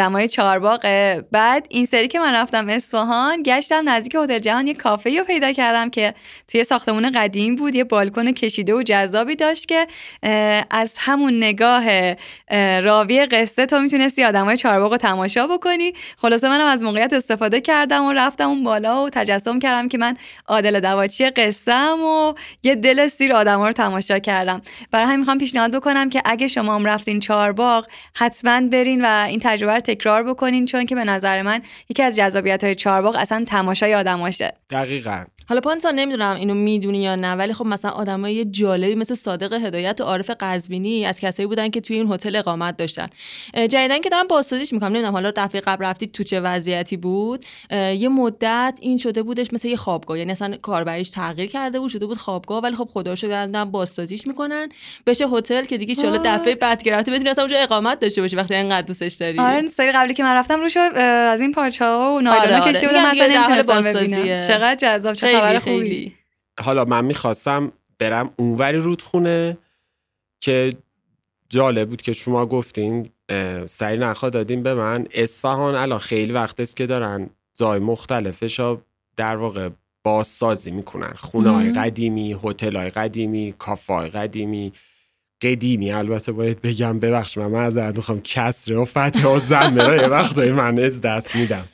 [0.04, 1.24] آدمای چهارباغه.
[1.32, 5.52] بعد این سری که من رفتم اصفهان گشتم نزدیک هتل جهان یه کافه رو پیدا
[5.52, 6.13] کردم که
[6.48, 7.76] توی ساختمون قدیم بود.
[7.76, 9.88] یه بالکن کشیده و جذابی داشت که
[10.72, 11.84] از همون نگاه
[12.48, 15.94] اه، راوی قصه تو می‌تونستی آدمای چهارباغ رو تماشا بکنی.
[16.18, 20.18] خلاصه منم از موقعیت استفاده کردم و رفتم اون بالا و تجسم کردم که من
[20.48, 24.62] عادل دواچی قصم و یه دل سیر آدما رو تماشا کردم.
[24.92, 29.39] برای همین می‌خوام پیشنهاد بکنم که اگه شما هم رفتین چهارباغ حتما برین و این
[29.44, 33.44] تجربه رو تکرار بکنین چون که به نظر من یکی از جذابیت های چهارباغ اصلا
[33.48, 35.24] تماشای آدماشه دقیقا.
[35.50, 40.02] حالا پانسا نمی‌دونم اینو می‌دونی یا نه ولی خب مثلا آدمای جالبی مثل صادق هدایت
[40.02, 43.08] و عارف قزوینی از کسایی بودن که توی این هتل اقامت داشتن.
[43.54, 44.90] جدیدن که دارم بازسازیش می‌کنم.
[44.90, 49.68] نمی‌دونم حالا دفعه قبل رفتید تو چه وضعیتی بود؟ یه مدت این شده بودش مثل
[49.68, 50.20] یه خوابگاه.
[50.20, 54.28] یعنی اصلا کاربریش تغییر کرده بود شده بود خوابگاه ولی خب خدا شکر دارن بازسازیش
[54.28, 54.70] می‌کنن.
[55.08, 58.36] بشه هتل که دیگه ان دفعه بعد که رفتی بتونی اصلا اونجا اقامت داشته باشی
[58.36, 59.40] وقتی انقدر دوستش داری.
[59.40, 62.74] آره سری قبلی که من رفتم روشو اه، از این پارچه ها و نایلونا آره.
[62.74, 63.82] کشته بودم مثلا نمی‌تونستم.
[63.82, 64.48] ببینم.
[64.48, 65.60] چقدر جذاب خبر.
[65.60, 66.13] خوبی.
[66.60, 69.58] حالا من می‌خواستم برم اونوری رودخونه
[70.41, 70.74] که
[71.50, 73.10] جالب بود که شما گفتین
[73.65, 75.08] سری نخوا دادین به من.
[75.12, 78.82] اصفهان الان خیلی وقت است که دارن جای مختلفش ها
[79.15, 79.69] در واقع
[80.04, 81.13] بازسازی می‌کنن.
[81.15, 81.72] خونه های.
[81.72, 84.74] قدیمی هتل های قدیمی کافه های قدیمی.
[85.41, 90.08] قدیمی البته باید بگم ببخش من معذرت می‌خوام کسره و فتح و زمه رو یه
[90.08, 91.65] وقتایی من از دست میدم.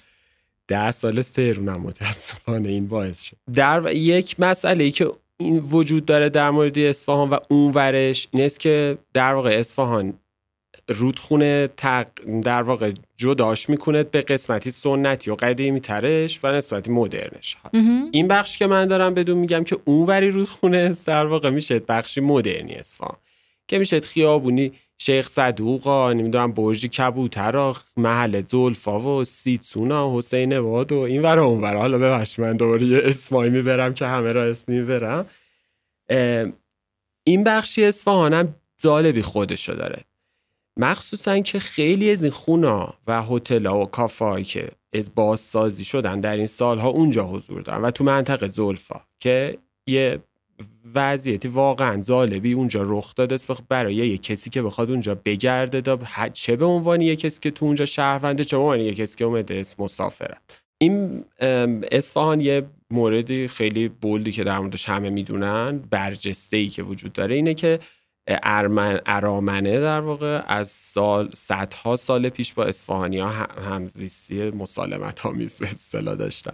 [0.70, 3.38] ده سال سهرونم متاسفانه این باعث شد.
[3.54, 8.46] در و- یک مسئله ای که این وجود داره در مورد اصفهان و اونورش این
[8.46, 10.14] است که در واقع اصفهان
[10.90, 12.08] رودخونه تق...
[12.44, 17.58] در واقع جداش می‌کنه به قسمتی سنتی و قدیمی ترش و نسبتی مدرنش.
[18.12, 22.22] این بخش که من دارم بدون میگم که اونوری رودخونه است در واقع میشه بخشی
[22.22, 23.16] مدرنی اصفهان.
[23.70, 31.00] که میشه خیابونی شیخ صدوقا نمی‌دونم برج کبوترا محل زلفا و سیتسونا حسین واد و
[31.00, 31.76] این ور اون ور.
[31.76, 35.26] حالا ببخش من دوباره یه اسمایی می‌برم که همه را اسم می‌برم.
[37.24, 40.04] این بخشی اصفهانم جالبی خودشو داره.
[40.78, 46.38] مخصوصا که خیلی از این خونا و هتل‌ها و کافه‌هایی که از بازسازی شدن در
[46.38, 50.20] این سالها اونجا حضور دارن و تو منطقه زلفا که یه
[50.96, 53.48] وضعیتی واقعا جالبی اونجا رخ داده است.
[53.70, 55.98] برای یه کسی که بخواد اونجا بگرده
[56.34, 59.26] چه به عنوان یه کسی که تو اونجا شهرونده چه به عنوان یه کسی که
[59.26, 60.38] اومده است مسافره
[60.78, 61.26] این
[61.92, 67.36] اصفهان یه موردی خیلی بولدی که در موردش همه می‌دونن برجسته ای که وجود داره
[67.36, 67.80] اینه که
[68.28, 75.60] ارمن ارامنه در واقع از سال صدها سال پیش با اصفهانی ها همزیستی مسالمت آمیز
[75.60, 76.54] به اصطلاح داشتن.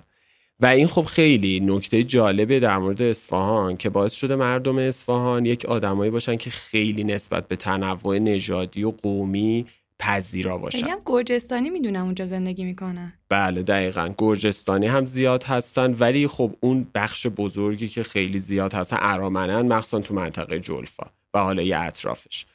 [0.59, 5.65] و این خب خیلی نکته جالبه در مورد اصفهان که باعث شده مردم اصفهان یک
[5.65, 9.65] آدمایی باشن که خیلی نسبت به تنوع نژادی و قومی
[9.99, 10.87] پذیرا باشن.
[10.87, 13.13] هم گرجستانی می‌دونم اونجا زندگی می‌کنن.
[13.29, 14.09] بله دقیقا.
[14.17, 19.99] گرجستانی هم زیاد هستن ولی خب اون بخش بزرگی که خیلی زیاد هستن ارامنن مخصوصا
[19.99, 22.45] تو منطقه جلفا و حالا یه اطرافش.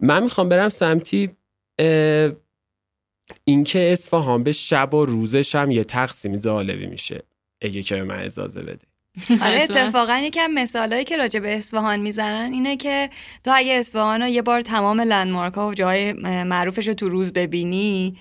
[0.00, 1.30] من می‌خوام برم سمتی
[3.44, 7.22] اینکه اصفهان به شب و روزش هم یه تقسیمی جالبی میشه.
[7.62, 8.86] اگه که به من اجازه بده.
[9.46, 13.10] آره اتفاقا یکم مثالایی که راجع به اصفهان می‌زنن اینه که
[13.44, 16.12] تو اگه اصفهان رو یه بار تمام لندمارک ها و جاهای
[16.42, 18.16] معروفش رو تو روز ببینی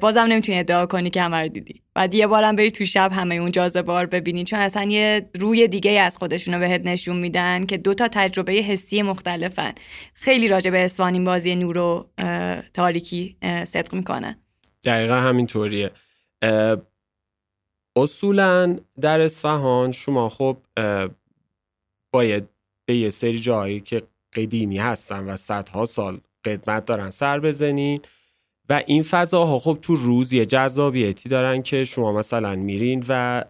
[0.00, 1.82] بازم نمی‌تونی ادعا کنی که همه رو دیدی.
[1.94, 5.90] بعد یه بارم بری تو شب همه اون جاذبه ببینی چون اصلا یه روی دیگه
[5.90, 9.72] از خودشونو بهت نشون میدن که دو تا تجربه حسی مختلفن.
[10.14, 12.10] خیلی راجع به اصفهان این بازی نور و
[12.74, 14.38] تاریکی صدق می‌کنه
[14.84, 15.90] دقیقا همینطوریه.
[17.96, 20.56] اصولا در اصفهان شما خب
[22.12, 22.48] باید
[22.86, 24.02] به یه سری جایی که
[24.36, 28.00] قدیمی هستن و صدها سال قدمت دارن سر بزنین
[28.68, 33.44] و این فضاها خب تو روز یه جذابیتی دارن که شما مثلا میرین و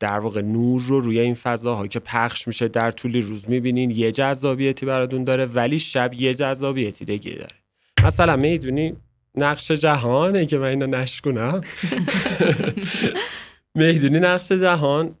[0.00, 4.12] در واقع نور رو روی این فضاها که پخش میشه در طول روز می‌بینین یه
[4.12, 7.56] جذابیتی براتون داره ولی شب یه جذابیتی دیگه داره.
[8.04, 8.96] مثلا می‌دونی
[9.34, 11.60] نقش جهانه که من اینو نشکنم.
[13.74, 15.14] می‌دونی نقش جهان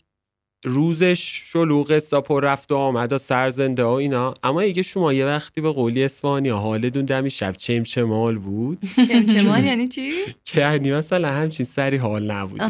[0.64, 4.34] روزش شلوغ پر رفت و آمد و سرزنده و اینا.
[4.42, 8.78] اما اگه شما یه وقتی به قولی اسفانی حالتون دمی شب چمچمال بود.
[9.08, 10.10] چمچمال یعنی چی؟
[10.44, 12.64] که یعنی مثلا همچین سری حال نبودی.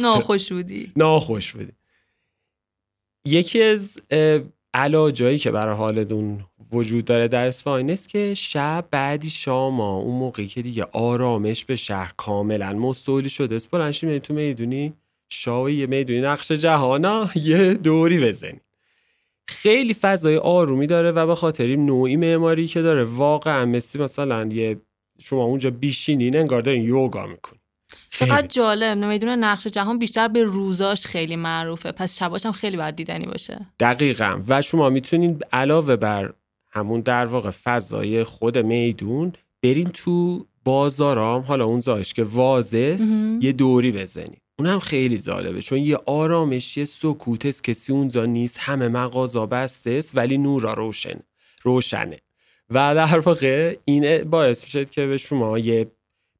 [0.00, 0.92] ناخوش بودی.
[0.96, 1.72] ناخوش بودی.
[3.26, 3.98] یکی از
[4.74, 10.46] علاجایی که برای حالتون وجود داره در اصفهان است که شب بعدی شاما اون موقعی
[10.46, 13.70] که دیگه آرامش به شهر کاملا مستولی شده است.
[13.70, 14.92] بلنشی تو می‌دونی؟
[15.28, 18.60] شاوی یه می‌دونی نقش جهانا یه دوری بزنی.
[19.48, 23.04] خیلی فضای آرومی داره و به خاطر این نوعی معماری که داره.
[23.04, 24.80] واقعا مثل مثلا یه
[25.20, 27.58] شما اونجا بیشینین انگار دارین یوگا می‌کنی
[28.10, 28.98] چقدر جالب.
[28.98, 31.92] نمی‌دونه نقش جهان بیشتر به روزاش خیلی معروفه.
[31.92, 33.66] پس شباش هم خیلی باید دیدنی باشه.
[33.80, 34.42] دقیقا.
[34.48, 36.32] و شما می‌تونین علاوه بر
[36.70, 41.42] همون در واقع فضای خود میدون برین تو بازارام.
[41.42, 44.40] حالا اون زایش که وازس یه دوری بزنین.
[44.58, 46.86] اون هم خیلی جالبه چون یه آرامش یه
[47.48, 51.20] است کسی اونجا نیست همه مغازا بسته است ولی نورا روشن
[51.62, 52.20] روشنه.
[52.70, 55.90] و در واقع این باعث میشه که به شما یه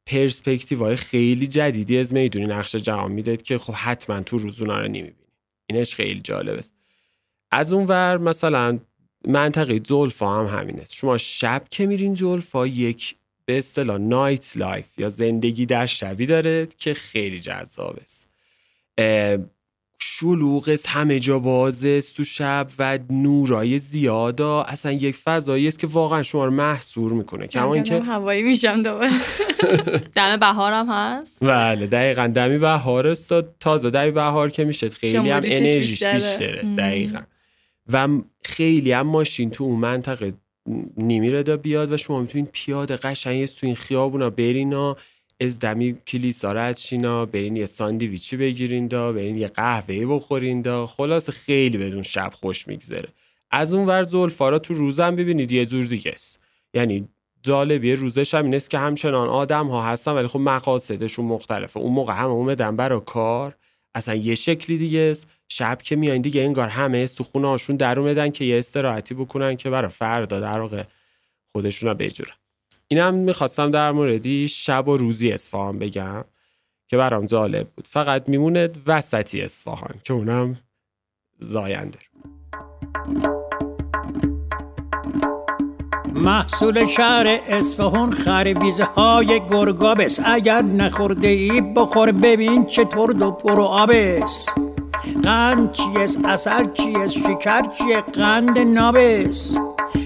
[0.07, 4.79] پرسپکتیو های خیلی جدیدی از می‌دونی نقش جهان می‌دهد که خب حتما تو روز اونا
[4.81, 5.15] رو نمی‌بینی.
[5.67, 6.75] اینش خیلی جالب است.
[7.51, 8.79] از اون ور مثلا
[9.29, 13.17] منطقه جلفا هم همین است شما شب که میرین جلفا یک
[13.49, 18.29] به اصطلاح nightlife یا زندگی در شبی داره که خیلی جذاب است
[20.01, 25.87] شلوغ است همه جا بازه تو شب و نورای زیادا اصلا یک فضایی است که
[25.87, 27.47] واقعا شما رو محصور می‌کنه.
[27.47, 29.11] کما اینکه هوایی میشم دوباره.
[30.15, 32.27] دم بهارم هست؟ بله دقیقا.
[32.27, 34.89] دمی بهار است تازه دمی بهار که میشه.
[34.89, 36.75] خیلی هم انرژیش بیشتره.
[36.79, 37.21] دقیقا.
[37.93, 38.09] و
[38.45, 40.33] خیلی هم ماشین تو اون منطقه
[41.43, 44.31] دا بیاد و شما می‌تونین پیاده قشنگ تو این خیابونا
[44.91, 44.95] و
[45.41, 50.87] از دمی کلیسا رد شینا برین یه ساندویچی بگیرین دا برین یه قهوه بخورین دا.
[50.87, 53.09] خلاص خیلی بدون شب خوش میگذره.
[53.51, 56.41] از اون ور زلفارا تو روزم ببینید یه جور دیگه است.
[56.75, 57.09] یعنی
[57.43, 61.81] جالبیه روزش هم این که همچنان آدم ها هستن ولی خب مقاصدشون مختلفه.
[61.81, 63.57] اون موقع هم اومدن برا کار.
[63.99, 65.27] اصلا یه شکلی دیگه است.
[65.49, 69.57] شب که میان دیگه انگار همه تو خونه هاشون در اومدن که یه استراحتی بکنن
[69.57, 70.83] که برای فردا در واقع
[71.53, 72.09] خودشون رو
[72.89, 76.25] اینم می‌خواستم در موردی شب و روزی اصفهان بگم
[76.87, 77.87] که برام جالب بود.
[77.87, 80.59] فقط میمونه وسطی اصفهان که اونم
[81.39, 81.99] زاینده.
[86.29, 90.21] محصول شهر اصفهان خربیزه های گرگابس.
[90.25, 94.47] اگر نخورده ای بخور ببین چطور دو پرو آبس.
[95.25, 99.55] قند چیست؟ اثر چیست؟ شکر چیه؟ قند نابس.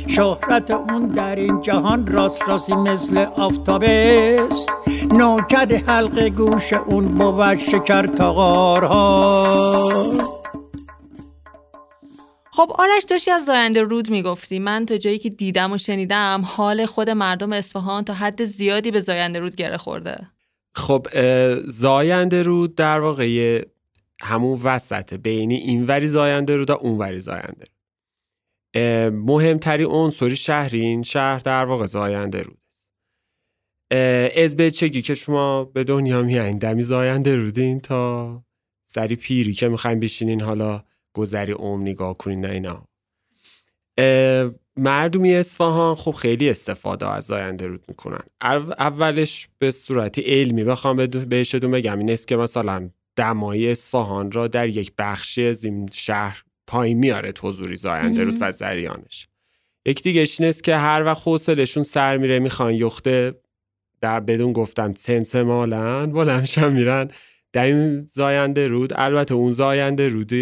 [0.06, 4.66] شهرت اون در این جهان راست راستی مثل آفتابس.
[5.12, 9.92] نوکد حلق گوش اون بود شکر تاغارها
[12.54, 14.58] خب آرش داشتی از زاینده رود می‌گفتی.
[14.58, 19.00] من تا جایی که دیدم و شنیدم حال خود مردم اصفهان تا حد زیادی به
[19.00, 20.30] زاینده رود گره خورده.
[20.74, 21.06] خب
[21.66, 23.62] زاینده رود در واقع
[24.22, 25.16] همون وسطه.
[25.16, 27.66] بینی اینوری زاینده رود و اونوری زاینده
[29.10, 32.58] مهمتری عنصری شهرین شهر در واقع زاینده رود
[34.36, 38.44] از به چگی که شما به دنیا میایین؟ دمی زاینده رودین تا
[38.86, 42.84] سری پیری که می‌خوایم بشینین حالا گذری اوم نگاه کنین نه اینا.
[44.76, 48.22] مردمی اصفهان خب خیلی استفاده از زاینده رود می‌کنن.
[48.78, 51.98] اولش به صورتی علمی بخوام بهشتون بگم.
[51.98, 57.32] این است که مثلا دمای اصفهان را در یک بخشی از این شهر پایین میاره
[57.42, 59.28] حضوری زاینده رود و زریانش.
[59.86, 63.34] یک دیگه این است که هر وقت حوصلشون سر میره می‌خوان یخته
[64.00, 67.10] در بدون گفتم سمسمالن بلنشم میرن.
[67.52, 70.32] در این زاینده رود البته اون زاینده رود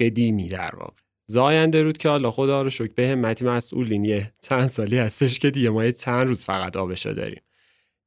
[0.00, 0.94] قدیمی در واقع.
[1.26, 5.50] زاینده رود که حالا خدا رو شکر به همتی مسئولین یه چند سالی هستش که
[5.50, 7.42] دیگه ما یه چند روز فقط آبشو داریم.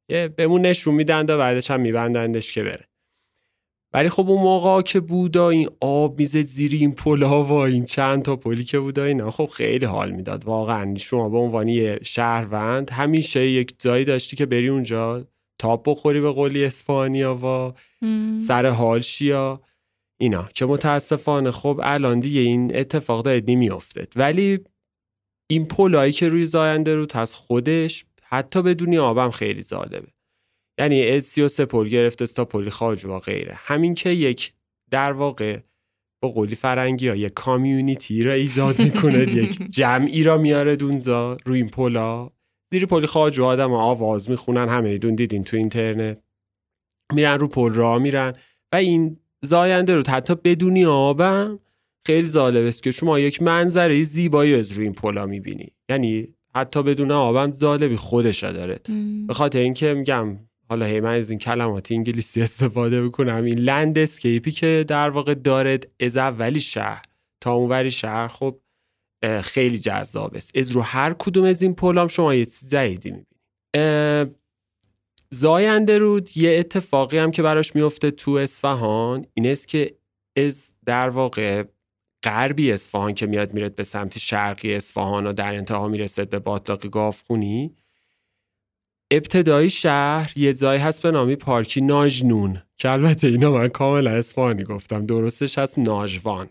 [0.09, 2.85] یه بهمون نشون میدن و بعدش هم میبندندش که بره.
[3.93, 8.23] ولی خب اون موقع که بودا این آب می‌زد زیر این پلا و این چند
[8.23, 10.45] تا پلی که بودا اینا خب خیلی حال می‌داد.
[10.45, 15.27] واقعا شما به عنوان یه شهروند همیشه یک جایی داشتی که بری اونجا
[15.59, 17.73] تاب بخوری به قولی اصفهانیا و
[18.37, 19.61] سر حال شیا.
[20.21, 24.59] اینا که متاسفانه خب الان دیگه این اتفاق داره نمیافتد ولی
[25.51, 30.07] این پلایی که روی زاینده رود از خودش حتی بدونی آبم خیلی جالبه.
[30.79, 33.53] یعنی از سی و سه پل گرفته تا پلی خواجو و غیره.
[33.55, 34.53] همین که یک
[34.91, 35.59] در واقع
[36.21, 41.57] با قولی فرنگی ها یک community را ایجاد می‌کنه یک جمعی را میاره دونزا روی
[41.57, 42.31] این پلا.
[42.71, 46.21] زیر پلی خواجو و آدم آواز می‌خونن همه دون دیدین تو اینترنت.
[47.13, 48.33] میرن رو پل را میرن
[48.73, 51.59] و این زاینده رود حتی بدونی آبم
[52.05, 55.73] خیلی جالب است که شما یک منظره زیبایی از روی این پلا می‌بینی.
[55.89, 58.79] یعنی حتی بدون آبم جالبی خودش داره.
[59.27, 60.39] به خاطر اینکه میگم
[60.69, 65.33] حالا هی من از این کلمات انگلیسی استفاده بکنم این landscape ی که در واقع
[65.33, 67.01] دارد از اولی شهر
[67.41, 68.59] تا اونوری شهر خب
[69.41, 70.57] خیلی جذاب است.
[70.57, 74.35] از رو هر کدوم از این پلام شما یه چیز جدیدی می‌بینید.
[75.31, 79.95] زاینده رود یه اتفاقی هم که براش میفته تو اصفهان این است که
[80.37, 81.63] از در واقع
[82.23, 86.87] غربی اصفهان که میاد میرد به سمت شرقی اصفهان و در انتها می‌رسد به باطلاق
[86.87, 87.75] گافخونی
[89.11, 94.63] ابتدای شهر یه جایی هست به نامی پارکی ناجنون که البته اینا من کاملا اصفهانی
[94.63, 96.49] گفتم درستش هست ناجوان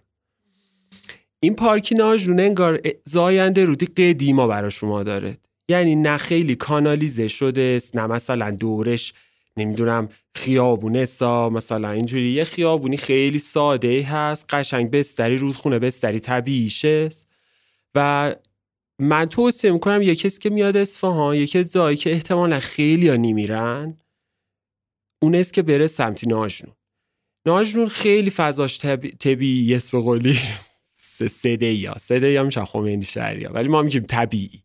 [1.41, 5.39] این پارکی ناجنون انگار زاینده رودی قدیما برا شما داره.
[5.71, 9.13] یعنی نه خیلی کانالیزه شده است نه مثلا دورش
[9.57, 12.31] نمی‌دونم خیابونه سا مثلا اینجوری.
[12.31, 17.09] یه خیابونی خیلی ساده هست قشنگ بستری رودخونه بستری طبیعیشه
[17.95, 18.35] و
[19.01, 23.17] من توصیه می‌کنم یه کسی که میاد اصفهان یکی از جایی که احتمالا خیلی ها
[23.17, 23.97] نمیرن
[25.23, 26.75] اون است که بره سمتی ناجنون.
[27.47, 28.81] ناجنون خیلی فضاش
[29.19, 30.39] طبیعی اسم قولی.
[31.23, 34.63] سده یا سده یا میشه خمینی شهری ولی ما میگیم طبیعی.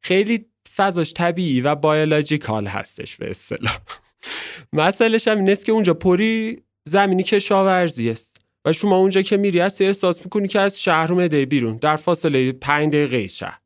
[0.00, 0.46] خیلی
[0.76, 3.78] فضاش طبیعی و بایولوژیکال هستش به اصطلاح.
[4.72, 9.86] مسئلهش هم این که اونجا پری زمینی کشاورزی است و شما اونجا که میری هستی
[9.86, 13.58] احساس می‌کنی که از شهر اومده بیرون در فاصله پنج دقیقه شهر.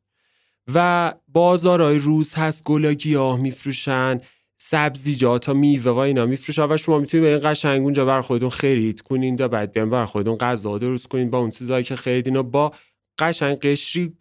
[0.73, 4.21] و بازارهای روز هست گلا گیاه میفروشن.
[4.61, 9.01] سبزیجات ها میوه و اینا میفروشن و شما می‌تونید برین قشنگ اونجا بر خودتون خرید
[9.01, 12.43] کنین تا بعد بیان بر خودتون غذا درست کنین با اون چیزایی که خریدین و
[12.43, 12.71] با
[13.19, 14.13] قشنگ قشری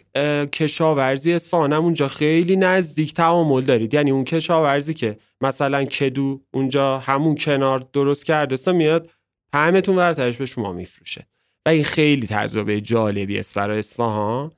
[0.53, 3.95] کشاورزی اصفهان هم اونجا خیلی نزدیک تعامل دارید.
[3.95, 9.11] یعنی اون کشاورزی که مثلا کدو اونجا همون کنار درست کرده میاد
[9.55, 11.27] همتون ورترش به شما میفروشه.
[11.67, 14.53] و این خیلی تجربه جالبی است برای اصفهان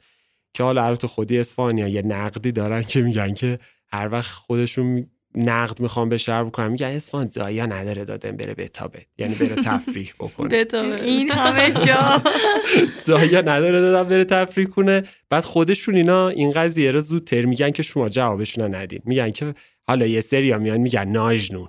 [0.54, 3.58] که حالا البته خودی اصفهانی یه نقدی دارن که میگن که
[3.92, 6.70] هر وقت خودشون نقد می‌خوام به شهر بکنم.
[6.70, 10.48] میگن اصفهان جایی نداره دادن بره بتابه یعنی بره تفریح بکنه.
[10.74, 12.22] این همه جا.
[13.06, 17.82] جایی نداره دادن بره تفریح کنه؟ بعد خودشون اینا این قضیه رو زودتر میگن که
[17.82, 19.54] شما جوابشون ندید میگن که
[19.88, 21.68] حالا یه سری میان میگن ناجنون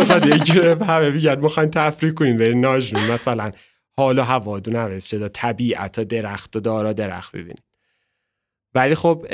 [0.00, 3.50] مثلا همه میگن می‌خواین تفریح کنین برین ناجنون مثلا
[3.96, 5.28] حالا هوا دو نوز شده.
[5.28, 7.73] طبیعت درخت و دارا درخت ببینید
[8.74, 9.26] ولی خب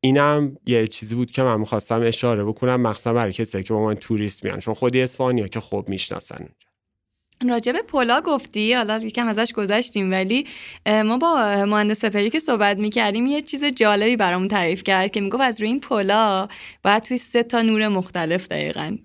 [0.00, 3.94] اینم یه چیزی بود که من می‌خواستم اشاره بکنم مخصوصا برای کسی که با من
[3.94, 6.73] توریست میان چون خودی اسفانیا که خوب می‌شناسن اونجا.
[7.48, 10.46] راجب پلا گفتی حالا یکم ازش گذشتیم ولی
[10.86, 15.42] ما با مهندس سپری که صحبت می‌کردیم یه چیز جالبی برامون تعریف کرد که می‌گفت
[15.42, 16.48] از روی این پلا
[16.84, 18.96] باید توی سه تا نور مختلف دقیقا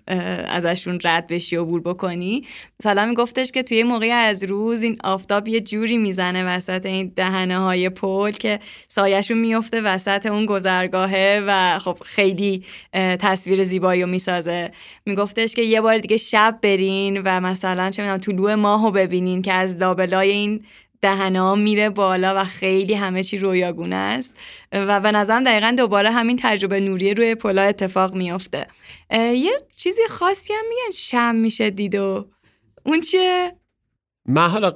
[0.48, 2.46] ازشون رد بشی و بور بکنی.
[2.80, 7.58] مثلا میگفتش که توی موقعی از روز این آفتاب یه جوری می‌زنه وسط این دهنه
[7.58, 14.72] های پل که سایشون میفته وسط اون گذرگاهه و خب خیلی تصویر زیبایی رو می‌سازه.
[15.06, 19.76] میگفتش که یه بار دیگه شب برین و مثلا چه طلوع ماهو ببینین که از
[19.76, 20.64] لابلای این
[21.02, 24.34] دهنا میره بالا و خیلی همه چی رویاگونه است
[24.72, 28.66] و به نظرم دقیقا دوباره همین تجربه نوری روی پلا اتفاق میافته
[29.10, 32.28] یه چیزی خاصی هم میگن شم میشه دید و
[32.86, 33.59] اون چیه؟
[34.30, 34.70] من حالا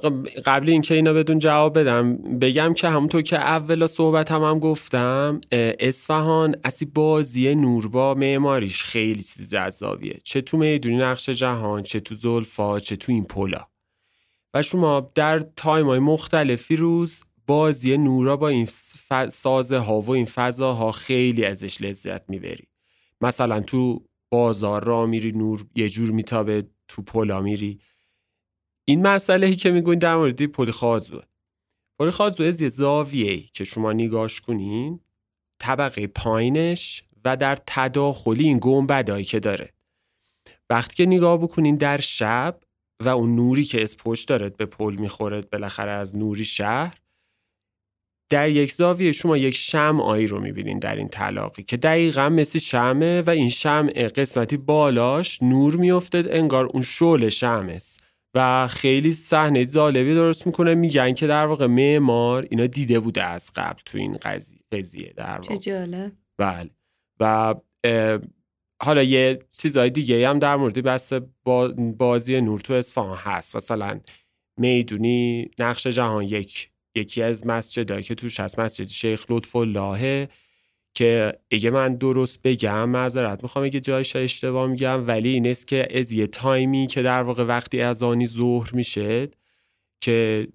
[0.45, 5.41] قبل اینکه اینا بدون جواب بدم بگم که همونطور که اول صحبت هم, هم گفتم
[5.51, 10.19] اصفهان اصی بازی نوربا معماریش خیلی چیز جذابیه.
[10.23, 13.67] چه تو می‌دونی نقش جهان چه تو زلفا چه تو این پلا.
[14.53, 18.67] و شما در تایم های مختلفی روز بازی نورا با این
[19.29, 22.67] سازه ها و این فضاها خیلی ازش لذت می‌بری.
[23.21, 27.79] مثلا تو بازار را میری نور یه جور میتابه تو پلا میری.
[28.85, 31.23] این مسئله که می‌گوین در مورد پلیخازوه
[31.99, 34.99] پلیخازوه از یه زاویه که شما نگاش کنین
[35.59, 39.73] طبقه پایینش و در تداخلی این گنبدایی که داره.
[40.69, 42.59] وقتی که نگاه بکنین در شب
[42.99, 46.97] و اون نوری که از پشت دارد به پل می‌خورد بالاخره از نوری شهر
[48.29, 53.21] در یک زاویه شما یک شمعایی رو می‌بینین در این طلاقی که دقیقا مثل شمعه
[53.21, 58.04] و این شمع قسمتی بالاش نور میافتد انگار اون شعل شمع است.
[58.35, 60.75] و خیلی صحنه جالبی درست می‌کنه.
[60.75, 65.37] میگن که در واقع معمار اینا دیده بوده از قبل تو این قضیه قضیه در
[65.37, 65.41] واقع.
[65.41, 66.11] چه جالب.
[66.37, 66.69] بله.
[67.19, 67.55] و
[68.83, 71.13] حالا یه چیزای دیگه هم در مورد بس
[71.43, 71.67] با
[71.97, 73.55] بازی نور تو اصفهان هست.
[73.55, 73.99] مثلا
[74.59, 80.29] می‌دونی نقش جهان یک یکی از مسجدهایی که توش هست مسجد شیخ لطف اللهه
[80.95, 85.99] که اگه من درست بگم معذرت می‌خوام اگه جایش اشتباه میگم ولی این است که
[85.99, 89.29] از یه تایمی که در واقع وقتی اذانی ظهر میشه
[90.01, 90.47] که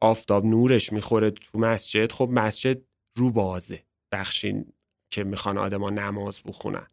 [0.00, 2.78] آفتاب نورش می‌خوره تو مسجد خب مسجد
[3.16, 3.82] رو بازه
[4.12, 4.72] بخشین
[5.10, 6.86] که می‌خوان آدما نماز بخونن.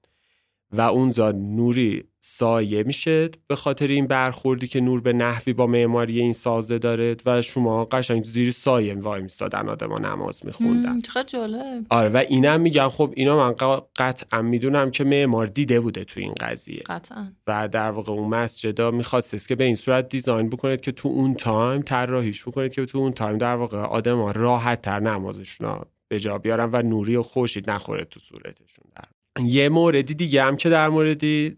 [0.72, 6.20] و اونجا نوری سایه میشه به خاطر این برخوردی که نور به نحوی با معماری
[6.20, 11.01] این سازه داره و شما قشنگ زیر سایه وای میستادن آدما نماز میخوندن.
[11.01, 11.86] چقدر جالب.
[11.89, 13.55] آره و اینم میگن خب اینا من
[13.95, 16.84] قطعا می‌دونم که معمار دیده بوده تو این قضیه.
[16.86, 17.32] قطعا.
[17.47, 21.34] و در واقع اون مسجدا میخواستست که به این صورت design بکنید که تو اون
[21.34, 26.38] time طراحیش بکنید که تو اون time در واقع آدما راحت تر نمازشون به جا
[26.38, 30.89] بیارن و نوری و خورشید نخوره تو صورتشون در یه موردی دیگه هم که در
[30.89, 31.57] موردی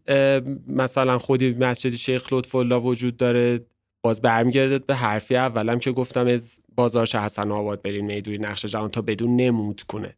[0.67, 3.65] مثلا خودی مسجد شیخ لطف الله وجود داره
[4.03, 8.65] باز برمیگردد به حرفی اولم که گفتم از بازار شه حسن آباد بریم می‌دونی نقش
[8.65, 10.17] جهان تا بدون نمود کنه.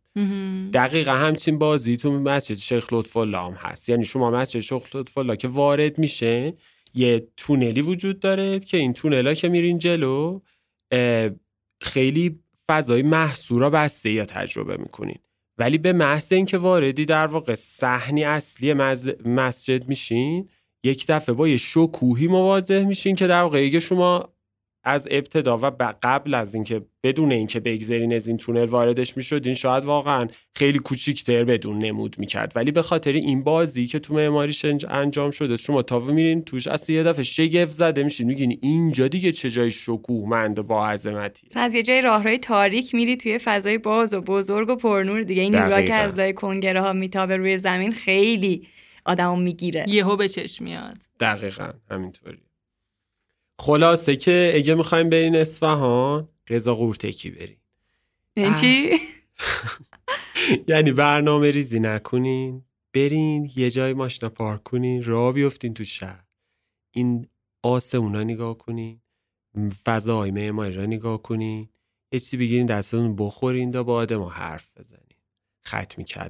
[0.74, 3.90] دقیقا همچین بازی تو مسجد شیخ لطف الله هم هست.
[3.90, 6.54] یعنی شما مسجد شیخ لطف الله که وارد میشه
[6.94, 10.40] یه تونلی وجود داره که این تونلا که میرین جلو
[11.82, 12.40] خیلی
[12.70, 15.20] فضای محصورا بسته یا تجربه می‌کنین.
[15.60, 20.50] ولی به محض اینکه واردی در واقع صحنی اصلی مز- مسجد میشین
[20.84, 24.34] یک دفعه با یه شکوهی مواجه میشین که در واقع شما
[24.90, 29.54] از ابتدا و ب- قبل از اینکه بدون اینکه بگذرین از این تونل واردش می‌شدین
[29.54, 32.52] شاید واقعا خیلی کوچیکتر بدون نمود می‌کرد.
[32.56, 36.68] ولی به خاطر این بازی که تو معماریش انج- انجام شده شما تا میرین توش
[36.68, 38.28] اصلا یه دفعه شگفت زده میشین.
[38.28, 43.18] میگین اینجا دیگه چه جای شکوهمند و با عظمتی از یه جای راهروی تاریک میری
[43.18, 45.42] توی فضای باز و بزرگ و پرنور دیگه.
[45.42, 45.94] این نورا که.
[45.94, 48.68] از لای کنگره ها میتابه روی زمین خیلی
[49.06, 49.86] آدمو می‌گیره.
[49.88, 50.98] یهو به چشم میاد.
[51.20, 52.38] دقیقا همینطوری.
[53.60, 57.58] خلاصه که اگه می‌خوایم برین اصفهان غذا قورتکی برین.
[58.34, 58.92] این چی؟
[60.70, 66.24] یعنی برنامه ریزی نکنین برین یه جای ماشینا پارک کنین راه بیفتین تو شهر.
[66.92, 67.28] این
[67.64, 69.02] آسمونا نگاه کنین
[69.84, 71.70] فضاهای معماری را نگاه کنین.
[72.12, 75.20] یه چیزی بگیرین دستتون بخورین دا با آدم حرف بزنین.
[75.68, 76.30] ختمی کلم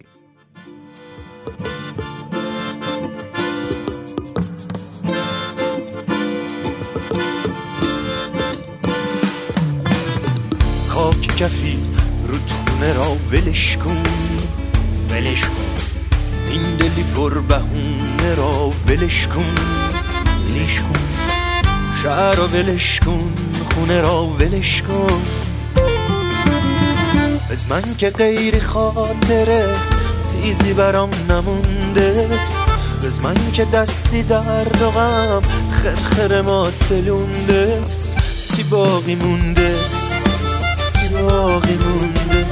[11.40, 11.80] کفی
[12.28, 14.04] رودخونه را ولش کن.
[15.10, 15.66] ولش کن.
[16.52, 19.56] این دلی پر بهونه را ولش کن.
[20.50, 21.00] ولش کن.
[22.04, 23.34] شهر را ولش کن
[23.76, 25.22] خونه را ولش کن.
[27.52, 29.76] از من که غیر خاطره
[30.32, 32.30] چیزی برام نمونده
[33.06, 37.82] از من که دستی در غم خرخر ما تلونده
[38.56, 39.76] چی باقی مونده؟
[41.22, 42.46] باقی مونده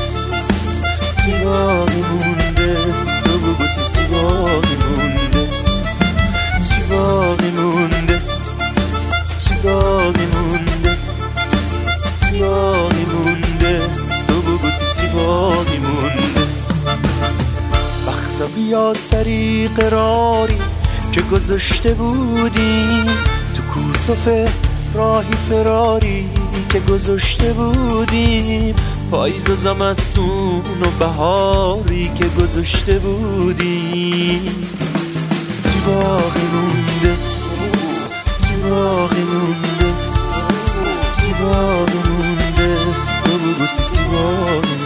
[1.17, 2.75] چی باقی مونده
[3.23, 5.49] تو بگو چی باقی مونده
[6.69, 8.19] چی باقی مونده
[9.39, 10.97] چی باقی مونده
[12.19, 13.79] چی باقی مونده
[14.27, 14.69] تو بگو
[15.01, 16.47] چی باقی مونده
[18.07, 20.57] بخصا بیا سری قراری
[21.11, 23.05] که گذاشته بودیم
[23.55, 24.49] تو کوسف
[24.95, 26.46] راهی فراری.
[26.69, 28.75] که گذاشته بودیم
[29.11, 34.41] پاییز و زمستون و بهاری که گذاشته بودیم.
[35.63, 37.17] چی باقی مونده؟
[38.47, 39.93] چی باقی مونده؟
[41.21, 42.77] چی باقی مونده؟
[43.23, 44.76] تو بگو چی باقی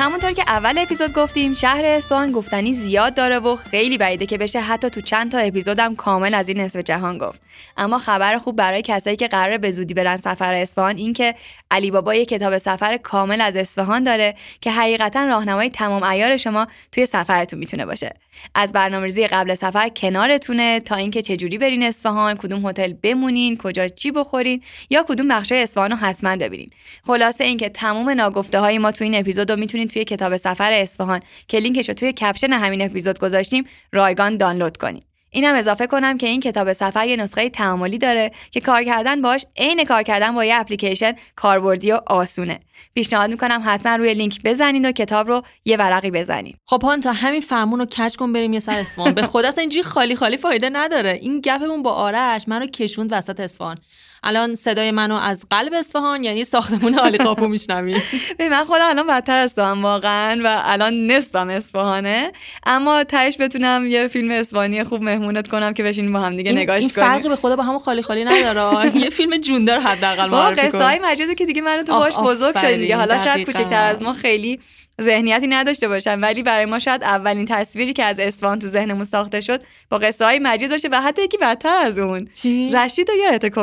[0.00, 4.60] همونطور که اول اپیزود گفتیم شهر اصفهان گفتنی زیاد داره و خیلی بعیده که بشه
[4.60, 7.40] حتی تو چند تا اپیزودم کامل از این نصف جهان گفت.
[7.76, 11.34] اما خبر خوب برای کسایی که قراره به زودی برن سفر اصفهان این که
[11.70, 16.66] علی بابا یه کتاب سفر کامل از اصفهان داره که حقیقتا راهنمای تمام عیار شما
[16.92, 18.19] توی سفرتون می‌تونه باشه.
[18.54, 24.10] از برنامه‌ریزی قبل سفر کنارتونه تا اینکه چجوری برین اصفهان کدوم هتل بمونین کجا چی
[24.10, 26.70] بخورین یا کدوم بخش اصفهان رو حتما ببینین.
[27.06, 31.20] خلاصه اینکه تمام ناگفته های ما تو این اپیزود رو می‌تونید توی کتاب سفر اصفهان
[31.48, 36.26] که لینکش رو توی کپشن همین اپیزود گذاشتیم رایگان دانلود کنید اینم اضافه کنم که
[36.26, 40.44] این کتاب سفر یه نسخه تعاملی داره که کار کردن باش عین کار کردن با
[40.44, 42.60] یه اپلیکیشن کاربردی و آسونه.
[42.94, 47.12] پیشنهاد می‌کنم حتما روی لینک بزنید و کتاب رو یه ورقی بزنید خب هان تا
[47.12, 50.70] همین فرمون رو کچ کن بریم یه سر اصفهان به خدا اینجوری خالی خالی فایده
[50.72, 51.10] نداره.
[51.10, 53.78] این گپمون با آرش منو کشوند وسط اصفهان
[54.22, 57.96] الان صدای منو از قلب اصفهان یعنی ساختمون عالی قاپو میشنوی.
[58.38, 62.32] به من خودم الان بدتر هم واقعا و الان نصفم اصفهانه.
[62.66, 66.58] اما تهش بتونم یه فیلم اصفهانی خوب مهمونت کنم که بشینیم با هم دیگه این,
[66.58, 68.96] نگاش این کنیم فرقی به خدا با همون خالی خالی نداره.
[69.04, 72.80] یه فیلم جوندار حداقل معرفی قصه های مجیده که دیگه منو تو باش بزرگ شدیم
[72.80, 72.96] دیگه.
[72.96, 73.46] حالا شاید.
[73.46, 74.60] کوچکتر از ما خیلی
[75.00, 79.40] ذهنیتی نداشته باشن ولی برای ما شاید اولین تصویری که از اصفهان تو ذهنمون ساخته
[79.40, 79.60] شد
[79.90, 82.28] با قصه های مجید باشه و حتی یکی بدتر از اون؟
[82.72, 83.54] رشید و یادت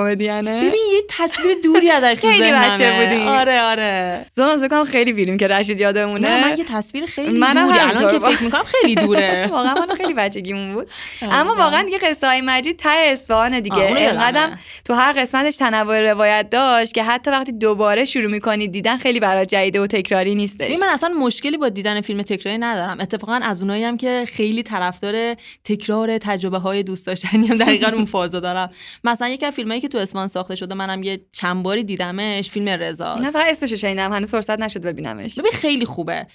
[0.47, 2.51] کمدیانه ببین یه تصویر دوری ازش تو خیلی.
[2.51, 3.23] بچه بودی.
[3.23, 4.25] آره آره.
[4.31, 6.29] زمان فکر کنم خیلی فیلم که رشید یادمونه.
[6.29, 7.79] نه من یه تصویر خیلی منم دوری.
[7.79, 9.47] الان که فکر می‌کنم خیلی دوره.
[9.51, 10.89] واقعا من خیلی بچگیمون بود.
[11.21, 11.33] آره.
[11.33, 13.77] اما واقعا دیگه قصه های مجید ته اصفهان دیگه.
[13.77, 14.49] اینقدر
[14.85, 19.45] تو هر قسمتش تنوع روایت داشت که حتی وقتی دوباره شروع می‌کنی دیدن خیلی برای
[19.45, 20.79] جدیده و تکراری نیستش.
[20.79, 22.97] من اصلا مشکلی با دیدن فیلم تکراری ندارم.
[22.99, 28.05] اتفاقا از اونایی هم که خیلی طرفدار تکرار تجربه های دوست داشتنی هم دقیقا اون
[28.05, 28.69] فازو دارم.
[29.03, 30.75] مثلا یکی از فیلمایی که تو اسمان ساخته شده.
[30.75, 34.13] منم یه چند باری دیدمش فیلم نه رضاست فقط اسمشو شنیدم.
[34.13, 35.39] هنوز فرصت نشد ببینمش.
[35.39, 36.27] ببین خیلی خوبه.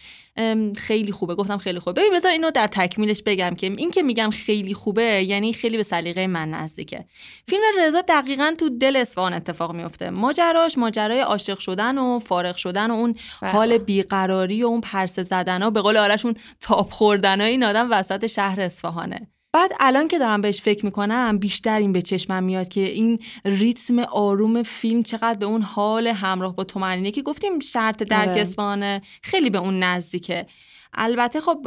[0.77, 1.35] خیلی خوبه.
[1.35, 2.01] گفتم خیلی خوبه.
[2.01, 5.83] ببین بذار اینو در تکمیلش بگم که این که میگم خیلی خوبه یعنی خیلی به
[5.83, 7.05] سلیقه من نزدیکه.
[7.49, 10.11] فیلم رضا دقیقا تو دل اصفهان اتفاق میفته.
[10.11, 13.51] ماجراش ماجرای عاشق شدن و فارغ شدن و اون بله.
[13.51, 17.91] حال بیقراری و اون پرسه زدن ها به قول آرش اون تاپ خوردن این آدم
[17.91, 19.32] وسط شهر اصفهانه.
[19.53, 23.99] بعد الان که دارم بهش فکر می‌کنم بیشتر این به چشمم میاد که این ریتم
[23.99, 29.03] آروم فیلم چقدر به اون حال همراه با تومنینه که گفتیم شرط درک آره.
[29.23, 30.47] خیلی به اون نزدیکه
[30.95, 31.59] البته خب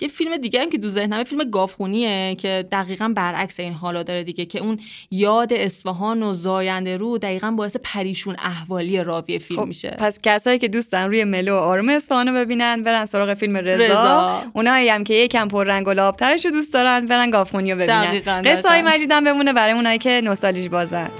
[0.00, 4.24] یه فیلم دیگه هم که دو ذهنمه فیلم گافخونیه که دقیقا برعکس این حالا داره
[4.24, 4.80] دیگه که اون
[5.10, 10.58] یاد اصفهان و زاینده رو دقیقا باعث پریشون احوالی راوی فیلم خب میشه پس کسایی
[10.58, 14.42] که دوستن روی ملو و آروم اصفهان رو ببینن برن سراغ فیلم رضا, رضا.
[14.52, 18.42] اونایی هم که یکم پر رنگ و لابترش رو دوست دارن برن گافخونی رو ببینن
[18.42, 18.82] قصه های.
[18.82, 21.10] مجیدم بمونه برای اونایی که نوستالژی بازن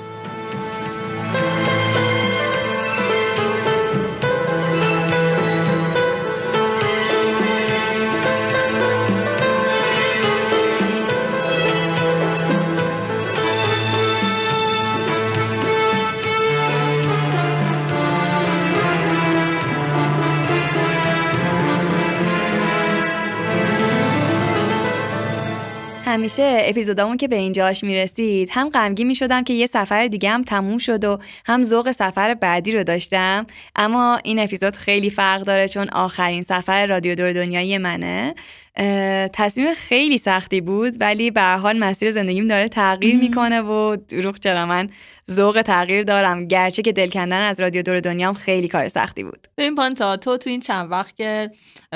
[26.10, 30.78] همیشه اپیزودامون که به اینجاش می‌رسید هم غمگین می‌شدم که یه سفر دیگه هم تموم
[30.78, 33.46] شد و هم ذوق سفر بعدی رو داشتم.
[33.76, 38.34] اما این اپیزود خیلی فرق داره چون آخرین سفر رادیو دور دنیایی منه.
[39.32, 44.38] تصمیم خیلی سختی بود ولی به هر حال مسیر زندگیم داره تغییر می‌کنه و دروغ
[44.38, 44.88] چرا من
[45.30, 46.46] ذوق تغییر دارم.
[46.46, 49.46] گرچه که دل کندن از رادیو دور دنیام خیلی کار سختی بود.
[49.58, 51.50] ببین پانتا تو تو این چند وقت که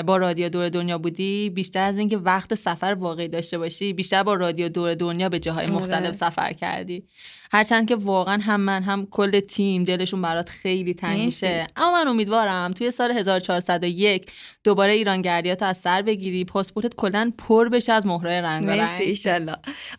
[0.05, 4.33] با رادیو دور دنیا بودی بیشتر از اینکه وقت سفر واقعی داشته باشی بیشتر با
[4.33, 5.75] رادیو دور دنیا به جاهای آره.
[5.75, 7.03] مختلف سفر کردی.
[7.51, 11.25] هرچند که واقعا هم من هم کل تیم دلشون برات خیلی تنگ.
[11.25, 11.67] میشه.
[11.75, 14.31] اما من امیدوارم توی سال 1401
[14.63, 19.15] دوباره ایرانگردیات از سر بگیری پاسپورتت کلا پر بشه از مهرای رنگ مرسی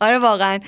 [0.01, 0.59] آره واقعا.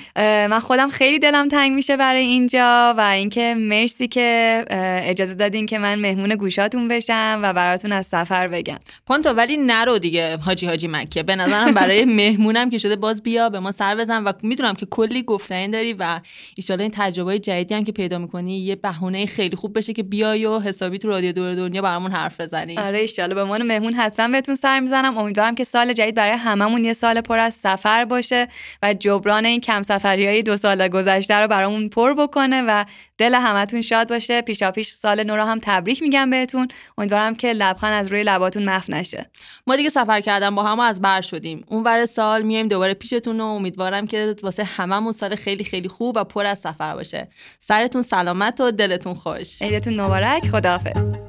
[0.50, 4.64] من خودم خیلی دلم تنگ میشه برای اینجا و اینکه مرسی که
[5.02, 8.78] اجازه دادین که من مهمون گوشاتون بشم و براتون از سفر بگم.
[9.06, 11.22] پانتا ولی نرو دیگه حاجی حاجی مکه.
[11.22, 14.86] به نظرم برای مهمونم که شده باز بیا به ما سر بزن و می‌دونم که
[14.86, 16.20] کلی گفتنی داری و
[16.68, 20.46] ایشالا این تجربه جدیدی هم که پیدا می‌کنی یه بهونه خیلی خوب بشه که بیای
[20.46, 22.78] و حسابی تو رادیو دور دنیا برامون حرف بزنی.
[22.78, 25.18] آره ایشالله به عنوان مهمون حتما بهتون سر می‌زنم.
[25.18, 28.48] امیدوارم که سال جدید برای هممون یه سال پر از سفر باشه
[28.82, 32.84] و جبران این کم سفری های دو سال گذشته رو برامون پر بکنه و
[33.18, 34.42] دل همتون شاد باشه.
[34.42, 36.68] پیشا پیش سال نو رو هم تبریک میگم بهتون.
[36.98, 39.30] امیدوارم که لبخند از روی لباتون محو نشه.
[39.66, 41.64] ما دیگه سفر کردن با هم از بر شدیم.
[41.68, 46.24] اون سال میایم دوباره پیشتون و امیدوارم که واسه هممون سال خیلی خیلی خوب و
[46.24, 47.28] پر سفر باشه.
[47.58, 49.62] سرتون سلامت و دلتون خوش.
[49.62, 50.48] عیدتون مبارک.
[50.48, 51.27] خداحافظ.